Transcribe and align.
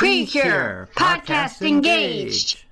Precure 0.00 0.88
Podcast 0.96 1.60
Engaged. 1.60 2.64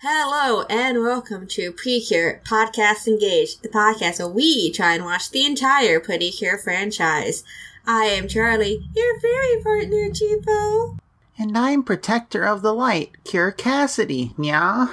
Hello 0.00 0.64
and 0.68 1.04
welcome 1.04 1.46
to 1.46 1.70
Precure 1.70 2.40
Podcast 2.44 3.06
Engaged, 3.06 3.62
the 3.62 3.68
podcast 3.68 4.18
where 4.18 4.26
we 4.26 4.72
try 4.72 4.94
and 4.94 5.04
watch 5.04 5.30
the 5.30 5.46
entire 5.46 6.00
Precure 6.00 6.58
franchise. 6.58 7.44
I 7.90 8.04
am 8.04 8.28
Charlie, 8.28 8.86
your 8.94 9.18
fairy 9.18 9.62
partner, 9.62 10.10
Chipo. 10.10 10.98
And 11.38 11.56
I'm 11.56 11.82
Protector 11.82 12.44
of 12.44 12.60
the 12.60 12.74
Light, 12.74 13.16
Cure 13.24 13.50
Cassidy. 13.50 14.34
Yeah. 14.38 14.88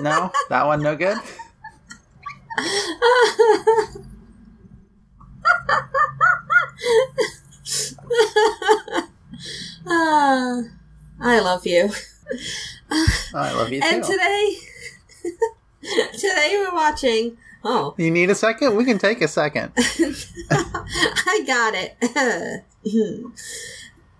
no, 0.00 0.32
that 0.48 0.64
one 0.64 0.82
no 0.82 0.96
good. 0.96 1.18
Ah, 9.86 10.62
I 11.20 11.40
love 11.40 11.66
you. 11.66 11.90
I 13.34 13.52
love 13.52 13.70
you 13.70 13.82
too. 13.82 13.86
And 13.86 14.02
today, 14.02 14.56
today 16.12 16.50
we're 16.52 16.74
watching. 16.74 17.36
Oh, 17.64 17.94
you 17.98 18.10
need 18.10 18.30
a 18.30 18.36
second? 18.36 18.76
We 18.76 18.84
can 18.84 18.98
take 18.98 19.20
a 19.20 19.26
second. 19.26 19.72
I 19.76 21.42
got 21.44 21.74
it. 21.74 21.96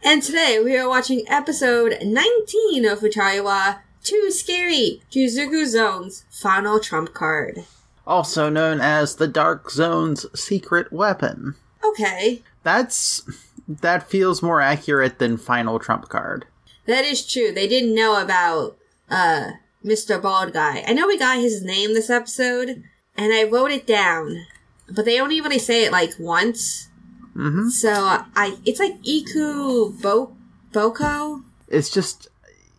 and 0.02 0.22
today 0.22 0.60
we 0.62 0.76
are 0.76 0.88
watching 0.88 1.24
episode 1.28 1.98
19 2.02 2.84
of 2.84 2.98
Futariwa 3.00 3.78
Too 4.02 4.30
Scary 4.32 5.02
Juzuku 5.12 5.64
Zone's 5.66 6.24
final 6.30 6.80
trump 6.80 7.14
card. 7.14 7.64
Also 8.06 8.48
known 8.48 8.80
as 8.80 9.16
the 9.16 9.28
Dark 9.28 9.70
Zone's 9.70 10.26
secret 10.38 10.92
weapon. 10.92 11.54
Okay. 11.84 12.42
That's 12.64 13.22
that 13.68 14.08
feels 14.08 14.42
more 14.42 14.60
accurate 14.60 15.20
than 15.20 15.36
final 15.36 15.78
trump 15.78 16.08
card. 16.08 16.46
That 16.86 17.04
is 17.04 17.24
true. 17.24 17.52
They 17.52 17.68
didn't 17.68 17.94
know 17.94 18.20
about 18.20 18.78
uh 19.08 19.52
Mr. 19.84 20.20
Bald 20.20 20.52
Guy. 20.52 20.84
I 20.86 20.92
know 20.92 21.06
we 21.06 21.18
got 21.18 21.38
his 21.38 21.62
name 21.62 21.94
this 21.94 22.10
episode, 22.10 22.82
and 23.16 23.32
I 23.32 23.44
wrote 23.44 23.70
it 23.70 23.86
down, 23.86 24.46
but 24.88 25.04
they 25.04 25.20
only 25.20 25.40
really 25.40 25.58
say 25.58 25.84
it 25.84 25.92
like 25.92 26.12
once. 26.18 26.88
Mm-hmm. 27.36 27.68
So 27.68 27.90
I, 27.92 28.58
it's 28.64 28.80
like 28.80 28.96
Iku 29.06 29.92
Bo 30.00 30.36
Boko. 30.72 31.42
It's 31.68 31.90
just 31.90 32.28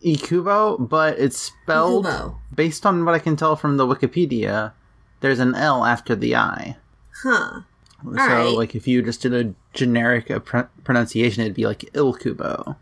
Ikubo, 0.04 0.88
but 0.88 1.18
it's 1.18 1.38
spelled 1.38 2.04
Ikubo. 2.06 2.36
based 2.54 2.86
on 2.86 3.04
what 3.04 3.14
I 3.14 3.18
can 3.18 3.36
tell 3.36 3.56
from 3.56 3.76
the 3.76 3.86
Wikipedia. 3.86 4.72
There's 5.20 5.38
an 5.40 5.54
L 5.54 5.84
after 5.84 6.14
the 6.14 6.36
I. 6.36 6.76
Huh. 7.22 7.62
so, 8.02 8.10
right. 8.10 8.44
like, 8.44 8.74
if 8.74 8.86
you 8.86 9.00
just 9.02 9.22
did 9.22 9.32
a 9.32 9.54
generic 9.72 10.28
pr- 10.44 10.68
pronunciation, 10.84 11.42
it'd 11.42 11.54
be 11.54 11.66
like 11.66 11.80
Ilkubo. 11.94 12.76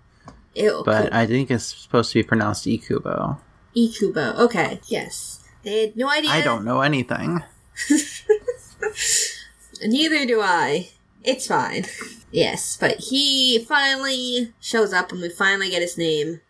Ew, 0.54 0.82
But 0.84 1.12
I 1.14 1.26
think 1.26 1.50
it's 1.50 1.64
supposed 1.64 2.12
to 2.12 2.18
be 2.18 2.24
pronounced 2.24 2.66
Ikubo. 2.66 3.38
Ikubo. 3.76 4.38
Okay. 4.38 4.80
Yes. 4.86 5.40
They 5.62 5.82
had 5.82 5.96
no 5.96 6.08
idea. 6.08 6.30
I 6.30 6.42
don't 6.42 6.64
know 6.64 6.80
anything. 6.80 7.42
Neither 9.84 10.26
do 10.26 10.40
I. 10.40 10.90
It's 11.24 11.46
fine. 11.46 11.86
Yes, 12.32 12.76
but 12.80 12.98
he 12.98 13.64
finally 13.64 14.52
shows 14.60 14.92
up 14.92 15.12
and 15.12 15.20
we 15.20 15.28
finally 15.28 15.70
get 15.70 15.82
his 15.82 15.96
name. 15.96 16.40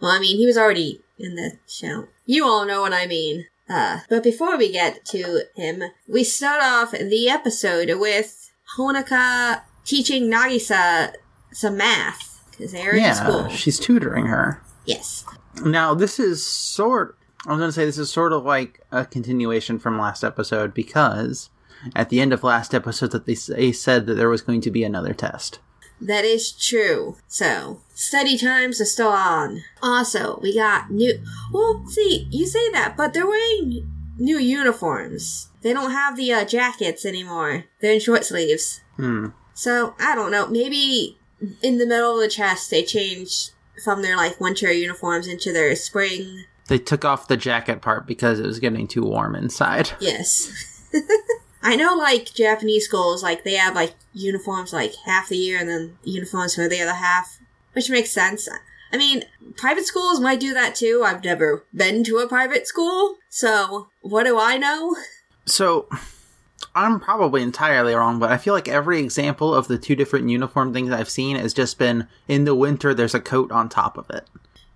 Well, 0.00 0.10
I 0.10 0.20
mean, 0.20 0.36
he 0.36 0.46
was 0.46 0.58
already 0.58 1.00
in 1.18 1.34
the 1.34 1.58
show. 1.66 2.08
You 2.26 2.46
all 2.46 2.66
know 2.66 2.80
what 2.82 2.92
I 2.92 3.06
mean. 3.06 3.46
Uh, 3.68 4.00
but 4.08 4.22
before 4.22 4.56
we 4.56 4.70
get 4.70 5.04
to 5.06 5.44
him, 5.56 5.82
we 6.06 6.22
start 6.22 6.62
off 6.62 6.92
the 6.92 7.28
episode 7.28 7.90
with 7.98 8.50
Honoka 8.78 9.62
teaching 9.84 10.30
Nagisa 10.30 11.12
some 11.52 11.78
math. 11.78 12.42
Because 12.50 12.72
they're 12.72 12.94
in 12.94 13.02
yeah, 13.02 13.12
school. 13.14 13.48
she's 13.48 13.80
tutoring 13.80 14.26
her. 14.26 14.62
Yes. 14.84 15.24
Now, 15.62 15.94
this 15.94 16.18
is 16.18 16.46
sort. 16.46 17.18
I 17.46 17.50
was 17.50 17.58
going 17.58 17.68
to 17.68 17.72
say 17.72 17.84
this 17.84 17.98
is 17.98 18.10
sort 18.10 18.32
of 18.32 18.44
like 18.44 18.80
a 18.90 19.04
continuation 19.04 19.78
from 19.78 19.98
last 19.98 20.24
episode 20.24 20.72
because 20.72 21.50
at 21.94 22.08
the 22.08 22.20
end 22.20 22.32
of 22.32 22.42
last 22.42 22.74
episode 22.74 23.12
that 23.12 23.26
they, 23.26 23.34
they 23.34 23.72
said 23.72 24.06
that 24.06 24.14
there 24.14 24.28
was 24.28 24.42
going 24.42 24.60
to 24.62 24.70
be 24.70 24.84
another 24.84 25.12
test. 25.12 25.58
That 26.00 26.24
is 26.24 26.52
true. 26.52 27.16
So, 27.28 27.80
study 27.94 28.36
times 28.36 28.80
are 28.80 28.86
still 28.86 29.08
on. 29.08 29.62
Also, 29.82 30.38
we 30.42 30.54
got 30.54 30.90
new. 30.90 31.22
Well, 31.52 31.84
see, 31.86 32.28
you 32.30 32.46
say 32.46 32.70
that, 32.72 32.96
but 32.96 33.12
they're 33.14 33.26
wearing 33.26 33.90
new 34.18 34.38
uniforms. 34.38 35.48
They 35.62 35.72
don't 35.72 35.92
have 35.92 36.16
the 36.16 36.32
uh, 36.32 36.44
jackets 36.44 37.06
anymore. 37.06 37.64
They're 37.80 37.94
in 37.94 38.00
short 38.00 38.24
sleeves. 38.24 38.80
Hmm. 38.96 39.28
So, 39.54 39.94
I 40.00 40.14
don't 40.14 40.32
know. 40.32 40.46
Maybe 40.46 41.16
in 41.62 41.78
the 41.78 41.86
middle 41.86 42.16
of 42.16 42.20
the 42.20 42.28
test 42.28 42.70
they 42.70 42.82
changed 42.82 43.52
from 43.82 44.02
their 44.02 44.16
like 44.16 44.40
winter 44.40 44.72
uniforms 44.72 45.26
into 45.26 45.52
their 45.52 45.74
spring. 45.76 46.44
They 46.68 46.78
took 46.78 47.04
off 47.04 47.28
the 47.28 47.36
jacket 47.36 47.82
part 47.82 48.06
because 48.06 48.38
it 48.38 48.46
was 48.46 48.58
getting 48.58 48.86
too 48.88 49.02
warm 49.02 49.34
inside. 49.34 49.90
Yes. 50.00 50.52
I 51.62 51.76
know 51.76 51.94
like 51.94 52.34
Japanese 52.34 52.84
schools, 52.84 53.22
like 53.22 53.42
they 53.42 53.54
have 53.54 53.74
like 53.74 53.94
uniforms 54.12 54.72
like 54.72 54.94
half 55.06 55.30
the 55.30 55.36
year 55.36 55.58
and 55.58 55.68
then 55.68 55.96
uniforms 56.04 56.54
for 56.54 56.68
the 56.68 56.82
other 56.82 56.92
half, 56.92 57.38
which 57.72 57.88
makes 57.88 58.12
sense. 58.12 58.48
I 58.92 58.98
mean, 58.98 59.24
private 59.56 59.86
schools 59.86 60.20
might 60.20 60.40
do 60.40 60.52
that 60.52 60.74
too. 60.74 61.02
I've 61.04 61.24
never 61.24 61.64
been 61.74 62.04
to 62.04 62.18
a 62.18 62.28
private 62.28 62.66
school, 62.66 63.16
so 63.30 63.88
what 64.02 64.24
do 64.24 64.38
I 64.38 64.56
know? 64.58 64.94
So, 65.46 65.88
I'm 66.74 66.98
probably 66.98 67.42
entirely 67.42 67.94
wrong, 67.94 68.18
but 68.18 68.32
I 68.32 68.36
feel 68.36 68.52
like 68.52 68.68
every 68.68 68.98
example 68.98 69.54
of 69.54 69.68
the 69.68 69.78
two 69.78 69.94
different 69.94 70.28
uniform 70.28 70.72
things 70.72 70.90
I've 70.90 71.08
seen 71.08 71.36
has 71.36 71.54
just 71.54 71.78
been 71.78 72.08
in 72.26 72.44
the 72.44 72.54
winter, 72.54 72.92
there's 72.92 73.14
a 73.14 73.20
coat 73.20 73.52
on 73.52 73.68
top 73.68 73.96
of 73.96 74.10
it. 74.10 74.26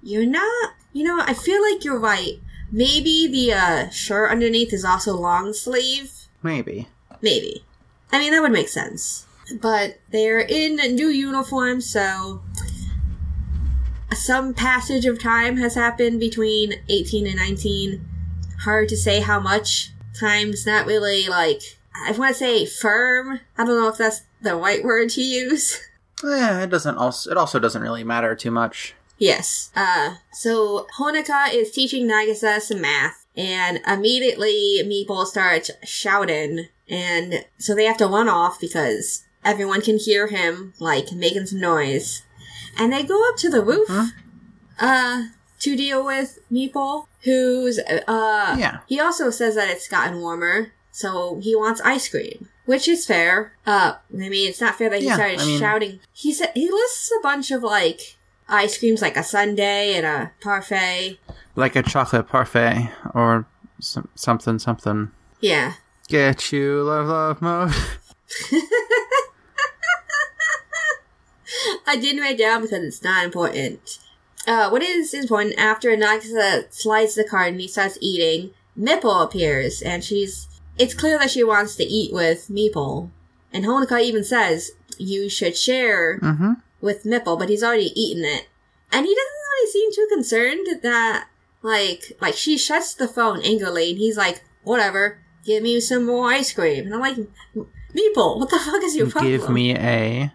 You're 0.03 0.27
not, 0.27 0.75
you 0.93 1.03
know, 1.03 1.21
I 1.21 1.35
feel 1.35 1.61
like 1.61 1.85
you're 1.85 1.99
right. 1.99 2.41
Maybe 2.71 3.27
the 3.27 3.53
uh, 3.53 3.91
shirt 3.91 4.31
underneath 4.31 4.73
is 4.73 4.85
also 4.85 5.17
long 5.17 5.53
sleeve. 5.53 6.13
Maybe. 6.43 6.89
Maybe. 7.21 7.65
I 8.13 8.21
mean, 8.21 8.33
that 8.33 8.43
would 8.43 8.53
make 8.53 8.69
sense. 8.69 9.27
But 9.61 9.99
they're 10.11 10.41
in 10.41 10.77
new 10.95 11.09
uniforms, 11.09 11.91
so 11.91 12.43
some 14.13 14.55
passage 14.55 15.07
of 15.07 15.19
time 15.19 15.57
has 15.57 15.75
happened 15.75 16.21
between 16.21 16.75
18 16.89 17.27
and 17.27 17.37
19. 17.37 18.07
Hard 18.61 18.89
to 18.89 18.97
say 18.97 19.21
how 19.21 19.41
much. 19.41 19.93
Time's 20.19 20.67
not 20.67 20.87
really 20.87 21.29
like, 21.29 21.78
I 22.07 22.13
want 22.13 22.33
to 22.35 22.39
say 22.39 22.67
firm. 22.67 23.41
I 23.57 23.65
don't 23.65 23.81
know 23.81 23.89
if 23.89 23.99
that's 23.99 24.23
the 24.43 24.55
right 24.57 24.83
word 24.85 25.11
to 25.11 25.23
use. 25.23 25.81
Eh, 26.25 26.65
it 26.65 26.71
doesn't 26.71 26.97
also 26.97 27.31
it 27.31 27.37
also 27.37 27.61
doesn't 27.61 27.81
really 27.81 28.03
matter 28.03 28.35
too 28.35 28.51
much. 28.51 28.93
Yes. 29.19 29.71
Uh, 29.77 30.15
so 30.33 30.89
Honoka 30.99 31.55
is 31.55 31.71
teaching 31.71 32.09
Nagisa 32.09 32.61
some 32.61 32.81
math, 32.81 33.25
and 33.37 33.79
immediately 33.87 34.81
Meeple 34.85 35.27
starts 35.27 35.71
shouting, 35.85 36.67
and 36.89 37.45
so 37.59 37.73
they 37.73 37.85
have 37.85 37.99
to 37.99 38.09
run 38.09 38.29
off 38.29 38.59
because 38.61 39.27
everyone 39.45 39.81
can 39.81 39.97
hear 39.97 40.27
him, 40.27 40.75
like, 40.81 41.13
making 41.13 41.47
some 41.47 41.61
noise. 41.61 42.23
And 42.77 42.93
they 42.93 43.05
go 43.05 43.29
up 43.29 43.37
to 43.37 43.49
the 43.49 43.63
roof, 43.63 43.87
Huh? 43.89 44.07
uh, 44.81 45.23
to 45.61 45.77
deal 45.77 46.05
with 46.05 46.41
Meeple, 46.51 47.07
who's, 47.23 47.79
uh, 47.79 48.57
Yeah. 48.59 48.79
he 48.89 48.99
also 48.99 49.31
says 49.31 49.55
that 49.55 49.69
it's 49.71 49.87
gotten 49.89 50.19
warmer, 50.21 50.73
so 50.99 51.39
he 51.41 51.55
wants 51.55 51.81
ice 51.83 52.09
cream. 52.09 52.49
Which 52.67 52.89
is 52.89 53.07
fair. 53.07 53.53
Uh, 53.65 53.95
I 54.13 54.29
mean, 54.29 54.49
it's 54.49 54.61
not 54.61 54.75
fair 54.75 54.91
that 54.91 55.01
he 55.01 55.07
Yeah, 55.07 55.15
started 55.15 55.39
I 55.41 55.45
mean- 55.47 55.61
shouting. 55.61 56.01
He 56.13 56.33
said, 56.33 56.51
he 56.55 56.69
lists 56.71 57.09
a 57.17 57.23
bunch 57.23 57.53
of, 57.53 57.63
like, 57.63 58.17
ice 58.49 58.77
creams, 58.79 59.01
like 59.01 59.17
a 59.17 59.23
sundae 59.23 59.95
and 59.95 60.05
a 60.05 60.33
parfait. 60.43 61.19
Like 61.55 61.77
a 61.77 61.83
chocolate 61.85 62.29
parfait 62.29 62.91
or 63.15 63.47
some, 63.81 64.09
something 64.17 64.59
something. 64.59 65.13
Yeah. 65.41 65.75
Get 66.09 66.51
you 66.53 66.83
love 66.83 67.07
love 67.07 67.41
mode. 67.41 67.73
I 71.87 71.97
didn't 71.97 72.21
write 72.21 72.39
down 72.39 72.63
because 72.63 72.83
it's 72.85 73.03
not 73.03 73.25
important. 73.25 73.99
Uh, 74.47 74.69
what 74.71 74.83
is 74.83 75.15
important 75.15 75.55
after 75.59 75.91
Nagisa 75.97 76.73
slides 76.73 77.15
the 77.15 77.25
card 77.25 77.53
and 77.53 77.61
he 77.61 77.69
starts 77.69 77.99
eating, 78.01 78.51
Mipple 78.79 79.25
appears 79.25 79.81
and 79.83 80.03
she's. 80.05 80.47
It's 80.79 80.95
clear 80.95 81.19
that 81.19 81.31
she 81.31 81.45
wants 81.45 81.77
to 81.77 81.85
eat 81.85 82.13
with 82.13 82.49
Meeple. 82.49 83.11
And 83.53 83.65
Honoka 83.65 84.03
even 84.03 84.25
says, 84.25 84.73
you 84.99 85.29
should 85.29 85.57
share 85.57 86.19
mm-hmm. 86.19 86.53
with 86.81 87.05
Mipple, 87.05 87.39
but 87.39 87.49
he's 87.49 87.63
already 87.63 87.93
eaten 88.01 88.25
it. 88.25 88.49
And 88.93 89.05
he 89.07 89.15
doesn't 89.15 89.33
really 89.53 89.71
seem 89.71 89.93
too 89.93 90.09
concerned 90.15 90.83
that, 90.83 91.29
like, 91.63 92.13
like 92.21 92.35
she 92.35 92.57
shuts 92.57 92.95
the 92.95 93.09
phone 93.09 93.41
angrily 93.43 93.91
and 93.91 93.99
he's 93.99 94.17
like, 94.17 94.43
whatever, 94.63 95.19
give 95.45 95.63
me 95.63 95.81
some 95.81 96.07
more 96.07 96.29
ice 96.29 96.53
cream. 96.53 96.87
And 96.87 96.95
I'm 96.95 97.01
like, 97.01 97.17
Meeple, 97.17 98.39
what 98.39 98.51
the 98.51 98.59
fuck 98.59 98.83
is 98.83 98.95
your 98.95 99.09
problem? 99.09 99.33
Give 99.33 99.49
me 99.51 99.75
a. 99.75 100.33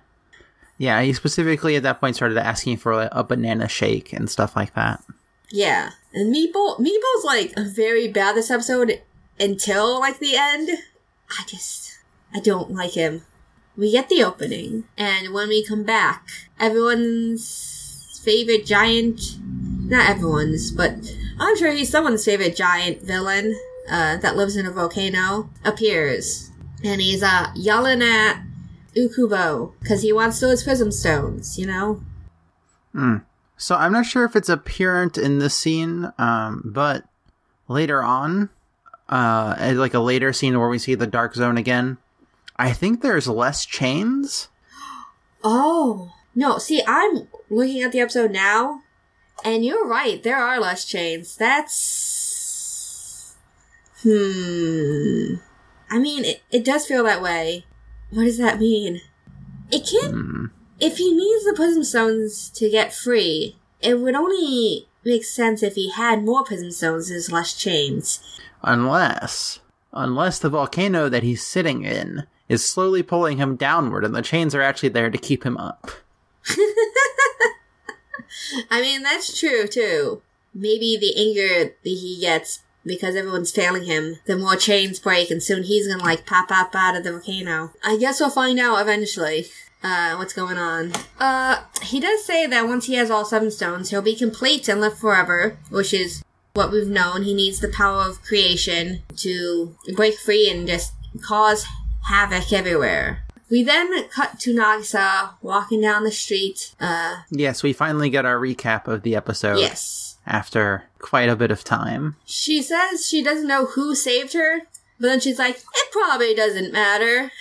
Yeah, 0.77 1.01
he 1.01 1.13
specifically 1.13 1.75
at 1.75 1.83
that 1.83 1.99
point 1.99 2.15
started 2.15 2.37
asking 2.37 2.77
for 2.77 2.95
like, 2.95 3.09
a 3.11 3.23
banana 3.23 3.67
shake 3.67 4.11
and 4.11 4.29
stuff 4.29 4.55
like 4.55 4.73
that. 4.73 5.03
Yeah. 5.51 5.91
And 6.13 6.33
Meeple, 6.33 6.79
Meeple's 6.79 7.23
like 7.23 7.53
very 7.57 8.07
bad 8.07 8.35
this 8.35 8.51
episode 8.51 9.01
until 9.39 9.99
like 9.99 10.19
the 10.19 10.35
end. 10.35 10.69
I 11.29 11.43
just, 11.47 11.99
I 12.33 12.39
don't 12.39 12.71
like 12.71 12.93
him. 12.93 13.23
We 13.75 13.91
get 13.91 14.07
the 14.07 14.23
opening, 14.23 14.83
and 14.97 15.33
when 15.33 15.49
we 15.49 15.65
come 15.65 15.83
back, 15.83 16.27
everyone's 16.59 18.21
favorite 18.23 18.65
giant, 18.65 19.19
not 19.41 20.09
everyone's, 20.09 20.71
but 20.71 20.93
I'm 21.39 21.57
sure 21.57 21.71
he's 21.71 21.89
someone's 21.89 22.23
favorite 22.23 22.55
giant 22.55 23.01
villain, 23.01 23.59
uh, 23.89 24.17
that 24.17 24.37
lives 24.37 24.55
in 24.55 24.67
a 24.67 24.71
volcano, 24.71 25.49
appears. 25.65 26.51
And 26.83 27.01
he's, 27.01 27.23
uh, 27.23 27.47
yelling 27.55 28.03
at 28.03 28.43
Ukubo, 28.95 29.73
cause 29.87 30.03
he 30.03 30.13
wants 30.13 30.39
those 30.39 30.63
prism 30.63 30.91
stones, 30.91 31.57
you 31.57 31.65
know? 31.65 32.03
Hmm. 32.91 33.17
So 33.57 33.75
I'm 33.75 33.91
not 33.91 34.05
sure 34.05 34.23
if 34.23 34.35
it's 34.35 34.49
apparent 34.49 35.17
in 35.17 35.39
this 35.39 35.55
scene, 35.55 36.11
um, 36.17 36.61
but 36.63 37.05
later 37.67 38.03
on, 38.03 38.49
uh, 39.09 39.73
like 39.75 39.93
a 39.93 39.99
later 39.99 40.33
scene 40.33 40.57
where 40.59 40.69
we 40.69 40.79
see 40.79 40.95
the 40.95 41.07
dark 41.07 41.35
zone 41.35 41.57
again, 41.57 41.97
I 42.57 42.71
think 42.73 43.01
there's 43.01 43.27
less 43.27 43.65
chains. 43.65 44.49
Oh. 45.43 46.11
No, 46.35 46.57
see, 46.57 46.81
I'm 46.87 47.27
looking 47.49 47.83
at 47.83 47.91
the 47.91 47.99
episode 47.99 48.31
now, 48.31 48.81
and 49.45 49.63
you're 49.63 49.85
right, 49.87 50.23
there 50.23 50.37
are 50.37 50.59
less 50.59 50.83
chains. 50.83 51.35
That's. 51.37 53.35
Hmm. 54.01 55.35
I 55.91 55.99
mean, 55.99 56.25
it, 56.25 56.41
it 56.51 56.65
does 56.65 56.87
feel 56.87 57.03
that 57.03 57.21
way. 57.21 57.65
What 58.09 58.23
does 58.23 58.39
that 58.39 58.59
mean? 58.59 59.01
It 59.71 59.87
can't. 59.87 60.51
If 60.79 60.97
he 60.97 61.13
needs 61.13 61.45
the 61.45 61.53
prism 61.55 61.83
stones 61.83 62.49
to 62.55 62.67
get 62.69 62.93
free, 62.93 63.57
it 63.79 63.99
would 63.99 64.15
only 64.15 64.87
make 65.05 65.23
sense 65.23 65.61
if 65.61 65.75
he 65.75 65.91
had 65.91 66.23
more 66.23 66.43
prism 66.43 66.71
stones 66.71 67.11
as 67.11 67.31
less 67.31 67.53
chains. 67.53 68.21
Unless, 68.63 69.59
unless 69.91 70.39
the 70.39 70.49
volcano 70.49 71.09
that 71.09 71.23
he's 71.23 71.45
sitting 71.45 71.83
in 71.83 72.25
is 72.49 72.65
slowly 72.65 73.03
pulling 73.03 73.37
him 73.37 73.55
downward 73.55 74.05
and 74.05 74.15
the 74.15 74.21
chains 74.21 74.53
are 74.55 74.61
actually 74.61 74.89
there 74.89 75.09
to 75.09 75.17
keep 75.17 75.45
him 75.45 75.57
up. 75.57 75.91
I 78.69 78.81
mean, 78.81 79.03
that's 79.03 79.37
true 79.37 79.67
too. 79.67 80.21
Maybe 80.53 80.97
the 80.97 81.15
anger 81.17 81.75
that 81.83 81.89
he 81.89 82.19
gets 82.21 82.61
because 82.85 83.15
everyone's 83.15 83.51
failing 83.51 83.85
him, 83.85 84.17
the 84.25 84.37
more 84.37 84.55
chains 84.55 84.99
break, 84.99 85.31
and 85.31 85.41
soon 85.41 85.63
he's 85.63 85.87
gonna 85.87 86.03
like 86.03 86.25
pop 86.25 86.51
up 86.51 86.75
out 86.75 86.95
of 86.95 87.03
the 87.03 87.11
volcano. 87.11 87.71
I 87.83 87.97
guess 87.97 88.19
we'll 88.19 88.29
find 88.29 88.59
out 88.59 88.81
eventually. 88.81 89.45
Uh, 89.81 90.15
what's 90.15 90.33
going 90.33 90.57
on? 90.57 90.93
Uh, 91.19 91.63
he 91.81 91.99
does 91.99 92.23
say 92.23 92.47
that 92.47 92.67
once 92.67 92.85
he 92.85 92.95
has 92.95 93.11
all 93.11 93.25
seven 93.25 93.51
stones, 93.51 93.89
he'll 93.89 94.01
be 94.01 94.15
complete 94.15 94.69
and 94.69 94.79
live 94.79 94.97
forever, 94.97 95.57
which 95.69 95.93
is 95.93 96.23
what 96.53 96.71
we've 96.71 96.87
known. 96.87 97.23
He 97.23 97.33
needs 97.33 97.59
the 97.59 97.67
power 97.67 98.07
of 98.07 98.21
creation 98.21 99.01
to 99.17 99.75
break 99.95 100.15
free 100.17 100.49
and 100.49 100.67
just 100.67 100.93
cause 101.25 101.65
havoc 102.07 102.53
everywhere. 102.53 103.23
We 103.49 103.63
then 103.63 104.07
cut 104.09 104.39
to 104.41 104.53
Nagisa 104.53 105.31
walking 105.41 105.81
down 105.81 106.03
the 106.03 106.11
street. 106.11 106.73
Uh, 106.79 107.17
Yes, 107.29 107.63
we 107.63 107.73
finally 107.73 108.09
get 108.09 108.25
our 108.25 108.37
recap 108.37 108.87
of 108.87 109.01
the 109.03 109.15
episode 109.15 109.59
yes. 109.59 110.17
after 110.25 110.83
quite 110.99 111.29
a 111.29 111.35
bit 111.35 111.51
of 111.51 111.63
time. 111.63 112.15
She 112.25 112.61
says 112.61 113.07
she 113.07 113.23
doesn't 113.23 113.47
know 113.47 113.65
who 113.65 113.95
saved 113.95 114.33
her, 114.33 114.59
but 114.99 115.07
then 115.07 115.19
she's 115.19 115.39
like, 115.39 115.57
it 115.57 115.91
probably 115.91 116.33
doesn't 116.35 116.71
matter. 116.71 117.31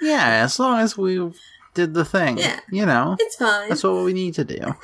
Yeah, 0.00 0.42
as 0.44 0.58
long 0.58 0.80
as 0.80 0.96
we 0.98 1.30
did 1.74 1.94
the 1.94 2.04
thing. 2.04 2.38
Yeah. 2.38 2.60
You 2.70 2.84
know, 2.86 3.16
It's 3.18 3.36
fine. 3.36 3.68
that's 3.68 3.84
what 3.84 4.02
we 4.04 4.12
need 4.14 4.34
to 4.34 4.44
do. 4.44 4.58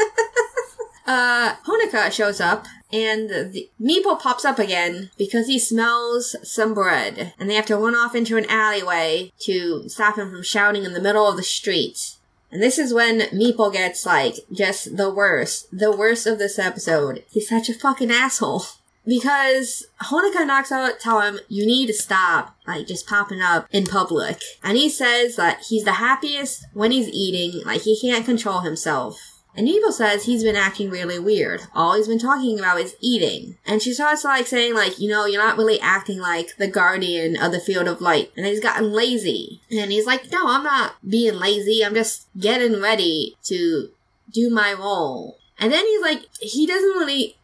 Uh, 1.06 1.56
Honoka 1.66 2.12
shows 2.12 2.40
up, 2.40 2.66
and 2.92 3.28
the 3.30 3.68
Meeple 3.80 4.20
pops 4.20 4.44
up 4.44 4.58
again 4.58 5.10
because 5.18 5.46
he 5.46 5.58
smells 5.58 6.36
some 6.42 6.74
bread, 6.74 7.34
and 7.38 7.50
they 7.50 7.54
have 7.54 7.66
to 7.66 7.76
run 7.76 7.94
off 7.94 8.14
into 8.14 8.36
an 8.36 8.46
alleyway 8.48 9.32
to 9.40 9.88
stop 9.88 10.16
him 10.16 10.30
from 10.30 10.42
shouting 10.42 10.84
in 10.84 10.92
the 10.92 11.00
middle 11.00 11.26
of 11.26 11.36
the 11.36 11.42
street. 11.42 12.16
And 12.52 12.62
this 12.62 12.78
is 12.78 12.92
when 12.92 13.20
Meeple 13.30 13.72
gets, 13.72 14.04
like, 14.04 14.36
just 14.52 14.96
the 14.96 15.12
worst. 15.12 15.66
The 15.76 15.90
worst 15.96 16.26
of 16.26 16.38
this 16.38 16.58
episode. 16.58 17.24
He's 17.30 17.48
such 17.48 17.68
a 17.68 17.74
fucking 17.74 18.10
asshole. 18.10 18.64
Because 19.04 19.84
Honoka 20.00 20.46
knocks 20.46 20.70
out, 20.70 21.00
tell 21.00 21.20
him, 21.22 21.40
you 21.48 21.66
need 21.66 21.88
to 21.88 21.92
stop, 21.92 22.54
like, 22.68 22.86
just 22.86 23.08
popping 23.08 23.40
up 23.40 23.66
in 23.72 23.84
public. 23.84 24.40
And 24.62 24.78
he 24.78 24.88
says 24.88 25.34
that 25.34 25.64
he's 25.68 25.82
the 25.82 25.94
happiest 25.94 26.66
when 26.72 26.92
he's 26.92 27.08
eating, 27.08 27.64
like, 27.64 27.80
he 27.80 28.00
can't 28.00 28.24
control 28.24 28.60
himself. 28.60 29.31
And 29.54 29.68
Evil 29.68 29.92
says 29.92 30.24
he's 30.24 30.42
been 30.42 30.56
acting 30.56 30.88
really 30.88 31.18
weird. 31.18 31.62
All 31.74 31.94
he's 31.94 32.08
been 32.08 32.18
talking 32.18 32.58
about 32.58 32.80
is 32.80 32.96
eating. 33.00 33.58
And 33.66 33.82
she 33.82 33.92
starts 33.92 34.24
like 34.24 34.46
saying 34.46 34.74
like, 34.74 34.98
you 34.98 35.10
know, 35.10 35.26
you're 35.26 35.42
not 35.42 35.58
really 35.58 35.78
acting 35.80 36.18
like 36.18 36.56
the 36.56 36.68
guardian 36.68 37.36
of 37.36 37.52
the 37.52 37.60
field 37.60 37.86
of 37.86 38.00
light. 38.00 38.32
And 38.36 38.46
he's 38.46 38.60
gotten 38.60 38.92
lazy. 38.92 39.60
And 39.70 39.92
he's 39.92 40.06
like, 40.06 40.30
no, 40.32 40.48
I'm 40.48 40.64
not 40.64 40.94
being 41.06 41.34
lazy. 41.34 41.84
I'm 41.84 41.94
just 41.94 42.28
getting 42.38 42.80
ready 42.80 43.36
to 43.44 43.90
do 44.32 44.48
my 44.48 44.72
role. 44.72 45.38
And 45.58 45.70
then 45.70 45.84
he's 45.84 46.02
like, 46.02 46.22
he 46.40 46.66
doesn't 46.66 46.98
really, 46.98 47.36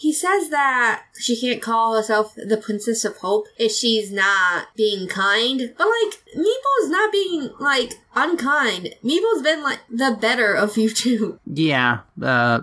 he 0.00 0.14
says 0.14 0.48
that 0.48 1.02
she 1.18 1.38
can't 1.38 1.60
call 1.60 1.94
herself 1.94 2.34
the 2.34 2.56
Princess 2.56 3.04
of 3.04 3.18
Hope 3.18 3.48
if 3.58 3.70
she's 3.70 4.10
not 4.10 4.68
being 4.74 5.06
kind. 5.06 5.74
But 5.76 5.86
like, 5.86 6.22
Meeple's 6.34 6.88
not 6.88 7.12
being 7.12 7.50
like 7.60 7.92
unkind. 8.14 8.94
Meeple's 9.02 9.42
been 9.42 9.62
like 9.62 9.80
the 9.90 10.16
better 10.18 10.54
of 10.54 10.78
you 10.78 10.88
two. 10.88 11.38
Yeah, 11.46 11.98
uh, 12.22 12.62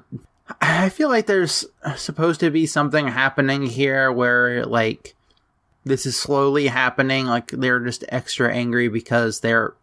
I 0.62 0.90
feel 0.90 1.10
like 1.10 1.28
there's 1.28 1.64
supposed 1.96 2.40
to 2.40 2.50
be 2.50 2.66
something 2.66 3.08
happening 3.08 3.68
here 3.68 4.12
where, 4.12 4.66
like, 4.66 5.14
this 5.84 6.08
is 6.08 6.18
slowly 6.18 6.66
happening. 6.66 7.28
Like, 7.28 7.52
they're 7.52 7.82
just 7.82 8.04
extra 8.10 8.52
angry 8.52 8.88
because 8.88 9.42
they're. 9.42 9.76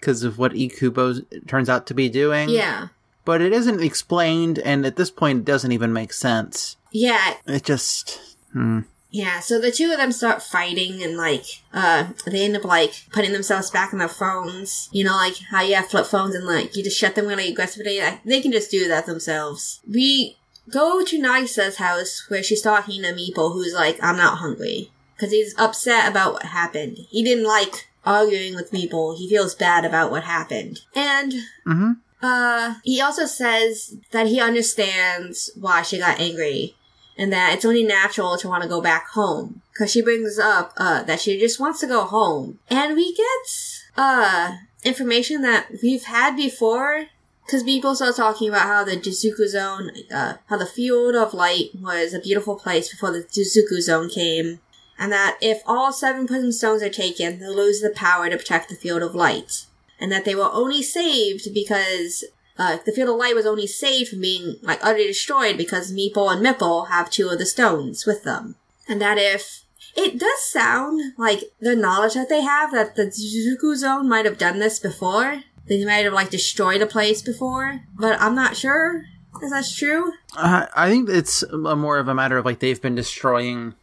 Because 0.00 0.24
of 0.24 0.38
what 0.38 0.54
Ikubo 0.54 1.46
turns 1.46 1.68
out 1.68 1.86
to 1.88 1.94
be 1.94 2.08
doing. 2.08 2.48
Yeah. 2.48 2.88
But 3.30 3.42
it 3.42 3.52
isn't 3.52 3.80
explained, 3.80 4.58
and 4.58 4.84
at 4.84 4.96
this 4.96 5.08
point, 5.08 5.38
it 5.38 5.44
doesn't 5.44 5.70
even 5.70 5.92
make 5.92 6.12
sense. 6.12 6.76
Yeah. 6.90 7.34
It 7.46 7.62
just. 7.62 8.36
Hmm. 8.52 8.80
Yeah. 9.08 9.38
So 9.38 9.60
the 9.60 9.70
two 9.70 9.92
of 9.92 9.98
them 9.98 10.10
start 10.10 10.42
fighting 10.42 11.00
and 11.00 11.16
like, 11.16 11.44
uh, 11.72 12.08
they 12.26 12.44
end 12.44 12.56
up 12.56 12.64
like 12.64 13.04
putting 13.12 13.30
themselves 13.30 13.70
back 13.70 13.92
on 13.92 14.00
their 14.00 14.08
phones. 14.08 14.88
You 14.90 15.04
know, 15.04 15.14
like 15.14 15.36
how 15.52 15.62
you 15.62 15.76
have 15.76 15.86
flip 15.86 16.06
phones 16.06 16.34
and 16.34 16.44
like 16.44 16.74
you 16.74 16.82
just 16.82 16.98
shut 16.98 17.14
them 17.14 17.28
really 17.28 17.46
aggressively. 17.46 18.00
Like, 18.00 18.24
they 18.24 18.40
can 18.40 18.50
just 18.50 18.68
do 18.68 18.88
that 18.88 19.06
themselves. 19.06 19.80
We 19.88 20.36
go 20.68 21.04
to 21.04 21.22
Nagisa's 21.22 21.76
house 21.76 22.24
where 22.26 22.42
she's 22.42 22.62
talking 22.62 23.00
to 23.02 23.12
Meeple 23.12 23.52
who's 23.52 23.74
like, 23.74 24.02
I'm 24.02 24.16
not 24.16 24.38
hungry. 24.38 24.90
Cause 25.20 25.30
he's 25.30 25.54
upset 25.56 26.10
about 26.10 26.32
what 26.32 26.46
happened. 26.46 26.96
He 27.10 27.22
didn't 27.22 27.46
like 27.46 27.86
arguing 28.04 28.56
with 28.56 28.72
Meeple. 28.72 29.16
He 29.16 29.28
feels 29.28 29.54
bad 29.54 29.84
about 29.84 30.10
what 30.10 30.24
happened. 30.24 30.80
And 30.96 31.32
hmm 31.64 31.92
uh, 32.22 32.74
he 32.84 33.00
also 33.00 33.26
says 33.26 33.96
that 34.10 34.26
he 34.26 34.40
understands 34.40 35.50
why 35.58 35.82
she 35.82 35.98
got 35.98 36.20
angry 36.20 36.74
and 37.16 37.32
that 37.32 37.54
it's 37.54 37.64
only 37.64 37.82
natural 37.82 38.36
to 38.38 38.48
want 38.48 38.62
to 38.62 38.68
go 38.68 38.80
back 38.80 39.08
home. 39.08 39.62
Cause 39.76 39.90
she 39.90 40.02
brings 40.02 40.38
up, 40.38 40.72
uh, 40.76 41.02
that 41.04 41.20
she 41.20 41.38
just 41.38 41.58
wants 41.58 41.80
to 41.80 41.86
go 41.86 42.04
home. 42.04 42.58
And 42.68 42.94
we 42.94 43.14
get, 43.14 43.82
uh, 43.96 44.56
information 44.84 45.42
that 45.42 45.68
we've 45.82 46.04
had 46.04 46.36
before. 46.36 47.06
Cause 47.50 47.62
people 47.62 47.94
start 47.94 48.16
talking 48.16 48.48
about 48.48 48.66
how 48.66 48.84
the 48.84 48.96
Juzuku 48.96 49.48
Zone, 49.48 49.90
uh, 50.14 50.34
how 50.46 50.56
the 50.56 50.66
Field 50.66 51.14
of 51.14 51.34
Light 51.34 51.70
was 51.74 52.14
a 52.14 52.20
beautiful 52.20 52.56
place 52.56 52.90
before 52.90 53.10
the 53.10 53.22
Juzuku 53.24 53.80
Zone 53.80 54.08
came. 54.08 54.60
And 54.98 55.10
that 55.12 55.38
if 55.40 55.62
all 55.66 55.92
seven 55.92 56.26
prism 56.26 56.52
stones 56.52 56.82
are 56.82 56.90
taken, 56.90 57.38
they'll 57.38 57.56
lose 57.56 57.80
the 57.80 57.90
power 57.90 58.28
to 58.28 58.36
protect 58.36 58.68
the 58.68 58.76
Field 58.76 59.02
of 59.02 59.14
Light 59.14 59.64
and 60.00 60.10
that 60.10 60.24
they 60.24 60.34
were 60.34 60.50
only 60.52 60.82
saved 60.82 61.52
because 61.54 62.24
uh, 62.58 62.78
the 62.84 62.92
field 62.92 63.08
of 63.10 63.16
light 63.16 63.34
was 63.34 63.46
only 63.46 63.66
saved 63.66 64.10
from 64.10 64.20
being 64.20 64.56
like 64.62 64.80
utterly 64.82 65.06
destroyed 65.06 65.56
because 65.56 65.92
Meeple 65.92 66.32
and 66.32 66.44
Mipple 66.44 66.88
have 66.88 67.10
two 67.10 67.28
of 67.28 67.38
the 67.38 67.46
stones 67.46 68.06
with 68.06 68.24
them, 68.24 68.56
and 68.88 69.00
that 69.00 69.18
if 69.18 69.62
it 69.96 70.18
does 70.18 70.42
sound 70.44 71.14
like 71.18 71.52
the 71.60 71.76
knowledge 71.76 72.14
that 72.14 72.28
they 72.28 72.42
have 72.42 72.72
that 72.72 72.96
the 72.96 73.06
Zuzuku 73.06 73.76
Zone 73.76 74.08
might 74.08 74.24
have 74.24 74.38
done 74.38 74.58
this 74.58 74.78
before, 74.78 75.42
they 75.68 75.84
might 75.84 76.04
have 76.04 76.12
like 76.12 76.30
destroyed 76.30 76.80
a 76.82 76.86
place 76.86 77.22
before, 77.22 77.80
but 77.98 78.20
I'm 78.20 78.34
not 78.34 78.56
sure 78.56 79.04
if 79.42 79.50
that's 79.50 79.74
true. 79.74 80.12
Uh, 80.36 80.66
I 80.74 80.88
think 80.90 81.08
it's 81.08 81.42
a 81.42 81.76
more 81.76 81.98
of 81.98 82.08
a 82.08 82.14
matter 82.14 82.38
of 82.38 82.44
like 82.44 82.58
they've 82.60 82.80
been 82.80 82.94
destroying 82.94 83.74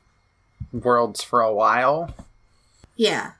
worlds 0.72 1.24
for 1.24 1.42
a 1.42 1.54
while. 1.54 2.14
Yeah, 2.96 3.32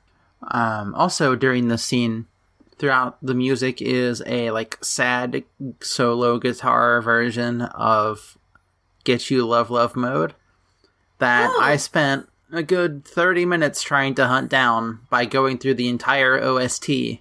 Um, 0.50 0.94
also, 0.94 1.34
during 1.34 1.68
the 1.68 1.78
scene, 1.78 2.26
throughout 2.78 3.18
the 3.22 3.34
music 3.34 3.82
is 3.82 4.22
a 4.26 4.50
like 4.50 4.82
sad 4.82 5.44
solo 5.80 6.38
guitar 6.38 7.00
version 7.02 7.62
of 7.62 8.38
"Get 9.04 9.30
You 9.30 9.46
Love 9.46 9.70
Love 9.70 9.96
Mode" 9.96 10.34
that 11.18 11.50
Oh. 11.52 11.60
I 11.60 11.76
spent 11.76 12.28
a 12.52 12.62
good 12.62 13.04
30 13.04 13.44
minutes 13.44 13.82
trying 13.82 14.14
to 14.14 14.26
hunt 14.26 14.48
down 14.48 15.00
by 15.10 15.24
going 15.24 15.58
through 15.58 15.74
the 15.74 15.88
entire 15.88 16.40
OST. 16.40 17.20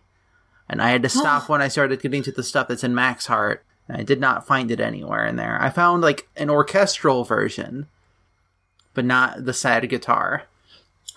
And 0.70 0.82
I 0.82 0.90
had 0.90 1.04
to 1.04 1.10
stop 1.10 1.50
when 1.50 1.62
I 1.62 1.68
started 1.68 2.02
getting 2.02 2.24
to 2.24 2.32
the 2.32 2.44
stuff 2.44 2.68
that's 2.68 2.84
in 2.84 2.96
Max 2.96 3.26
Heart. 3.26 3.66
And 3.88 3.98
I 3.98 4.04
did 4.04 4.20
not 4.20 4.46
find 4.48 4.70
it 4.72 4.80
anywhere 4.80 5.26
in 5.26 5.36
there. 5.38 5.62
I 5.62 5.70
found 5.70 6.02
like 6.02 6.28
an 6.36 6.50
orchestral 6.50 7.24
version, 7.24 7.88
but 8.94 9.06
not 9.06 9.46
the 9.46 9.54
sad 9.54 9.88
guitar. 9.90 10.44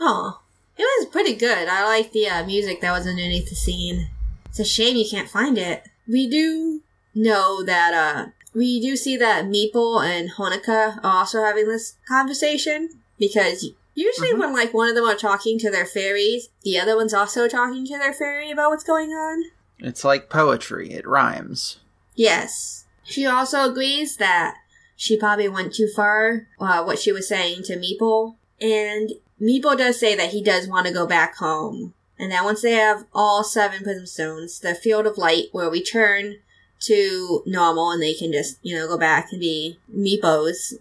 Oh, 0.01 0.41
it 0.79 0.83
was 0.83 1.09
pretty 1.13 1.35
good. 1.35 1.69
I 1.69 1.85
like 1.85 2.13
the 2.13 2.29
uh, 2.29 2.47
music 2.47 2.81
that 2.81 2.93
was 2.93 3.07
underneath 3.07 3.49
the 3.49 3.55
scene. 3.57 4.09
It's 4.51 4.59
a 4.59 4.65
shame 4.65 4.97
you 4.97 5.07
can't 5.09 5.29
find 5.29 5.57
it. 5.57 5.85
We 6.07 6.29
do 6.29 6.83
know 7.15 7.63
that 7.65 7.95
uh 7.95 8.31
we 8.53 8.81
do 8.81 8.97
see 8.97 9.17
that 9.17 9.45
Meeple 9.45 10.05
and 10.05 10.31
Honoka 10.33 11.03
are 11.05 11.19
also 11.19 11.43
having 11.43 11.69
this 11.69 11.97
conversation 12.09 13.01
because 13.19 13.71
usually 13.95 14.35
when 14.35 14.53
like 14.53 14.75
one 14.75 14.89
of 14.89 14.95
them 14.97 15.05
are 15.05 15.15
talking 15.15 15.59
to 15.61 15.71
their 15.71 15.87
fairies, 15.87 16.49
the 16.63 16.79
other 16.79 16.97
one's 16.97 17.15
also 17.15 17.49
talking 17.49 17.87
to 17.87 17.99
their 17.99 18.13
fairy 18.13 18.51
about 18.51 18.71
what's 18.71 18.85
going 18.85 19.11
on. 19.11 19.45
It's 19.79 20.05
like 20.05 20.29
poetry, 20.29 20.91
it 20.93 21.07
rhymes. 21.07 21.79
Yes. 22.17 22.87
She 23.05 23.27
also 23.27 23.71
agrees 23.71 24.17
that 24.17 24.57
she 24.97 25.17
probably 25.17 25.49
went 25.49 25.75
too 25.75 25.89
far, 25.89 26.49
uh, 26.59 26.83
what 26.83 26.99
she 26.99 27.13
was 27.13 27.29
saying 27.29 27.63
to 27.65 27.77
Meeple. 27.77 28.37
And 28.61 29.13
Meeple 29.41 29.79
does 29.79 29.99
say 29.99 30.15
that 30.17 30.31
he 30.31 30.43
does 30.43 30.69
want 30.69 30.87
to 30.87 30.93
go 30.93 31.07
back 31.07 31.37
home. 31.37 31.95
And 32.21 32.31
that 32.33 32.45
once 32.45 32.61
they 32.61 32.73
have 32.73 33.07
all 33.15 33.43
seven 33.43 33.83
prism 33.83 34.05
stones, 34.07 34.61
the 34.61 34.75
field 34.75 35.07
of 35.07 35.17
light 35.17 35.47
will 35.55 35.71
return 35.71 36.37
to 36.81 37.43
normal 37.47 37.91
and 37.93 38.03
they 38.03 38.13
can 38.13 38.31
just, 38.31 38.59
you 38.63 38.77
know, 38.77 38.87
go 38.87 38.99
back 38.99 39.29
and 39.33 39.41
be 39.41 39.79
Meepos. 39.95 40.75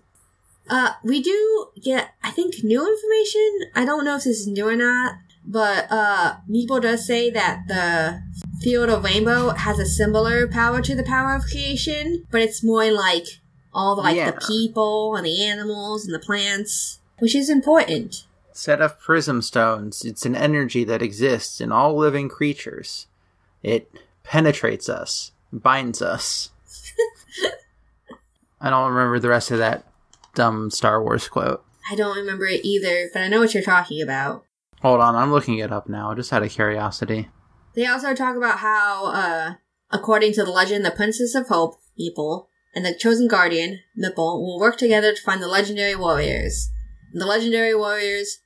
Uh, 0.69 0.91
we 1.03 1.21
do 1.21 1.67
get, 1.81 2.13
I 2.21 2.31
think, 2.31 2.55
new 2.63 2.81
information. 2.85 3.71
I 3.73 3.85
don't 3.85 4.03
know 4.03 4.17
if 4.17 4.25
this 4.25 4.41
is 4.41 4.47
new 4.47 4.67
or 4.67 4.75
not, 4.75 5.15
but, 5.45 5.87
uh, 5.89 6.35
Meeple 6.49 6.81
does 6.81 7.07
say 7.07 7.29
that 7.31 7.63
the 7.67 8.21
field 8.61 8.89
of 8.89 9.03
rainbow 9.05 9.51
has 9.51 9.79
a 9.79 9.85
similar 9.85 10.45
power 10.47 10.81
to 10.81 10.93
the 10.93 11.03
power 11.03 11.33
of 11.35 11.43
creation, 11.45 12.25
but 12.31 12.41
it's 12.41 12.63
more 12.63 12.91
like 12.91 13.25
all 13.73 13.95
the, 13.95 14.01
like 14.01 14.17
Yeah. 14.17 14.31
the 14.31 14.45
people 14.45 15.15
and 15.15 15.25
the 15.25 15.43
animals 15.43 16.05
and 16.05 16.13
the 16.13 16.19
plants, 16.19 16.99
which 17.19 17.33
is 17.33 17.49
important. 17.49 18.25
Set 18.59 18.81
of 18.81 18.99
prism 18.99 19.41
stones, 19.41 20.03
it's 20.03 20.25
an 20.25 20.35
energy 20.35 20.83
that 20.83 21.01
exists 21.01 21.61
in 21.61 21.71
all 21.71 21.95
living 21.95 22.27
creatures. 22.27 23.07
It 23.63 23.89
penetrates 24.23 24.89
us, 24.89 25.31
binds 25.53 26.01
us. 26.01 26.49
I 28.59 28.69
don't 28.69 28.91
remember 28.91 29.17
the 29.17 29.29
rest 29.29 29.49
of 29.51 29.59
that 29.59 29.85
dumb 30.35 30.71
Star 30.71 31.01
Wars 31.01 31.29
quote. 31.29 31.63
I 31.89 31.95
don't 31.95 32.17
remember 32.17 32.47
it 32.47 32.65
either, 32.65 33.09
but 33.13 33.21
I 33.21 33.29
know 33.29 33.39
what 33.39 33.53
you're 33.53 33.63
talking 33.63 34.01
about. 34.01 34.43
Hold 34.81 34.99
on, 34.99 35.15
I'm 35.15 35.31
looking 35.31 35.59
it 35.59 35.71
up 35.71 35.87
now, 35.87 36.13
just 36.13 36.33
out 36.33 36.43
of 36.43 36.51
curiosity. 36.51 37.29
They 37.75 37.85
also 37.85 38.13
talk 38.13 38.35
about 38.35 38.59
how, 38.59 39.05
uh, 39.05 39.53
according 39.89 40.33
to 40.33 40.43
the 40.43 40.51
legend, 40.51 40.83
the 40.83 40.91
Princess 40.91 41.33
of 41.33 41.47
Hope, 41.47 41.75
Meeple, 41.97 42.47
and 42.75 42.85
the 42.85 42.93
Chosen 42.93 43.29
Guardian, 43.29 43.79
Nipple, 43.95 44.43
will 44.45 44.59
work 44.59 44.77
together 44.77 45.13
to 45.13 45.21
find 45.21 45.41
the 45.41 45.47
legendary 45.47 45.95
warriors. 45.95 46.69
And 47.13 47.21
the 47.21 47.25
legendary 47.25 47.73
warriors, 47.73 48.39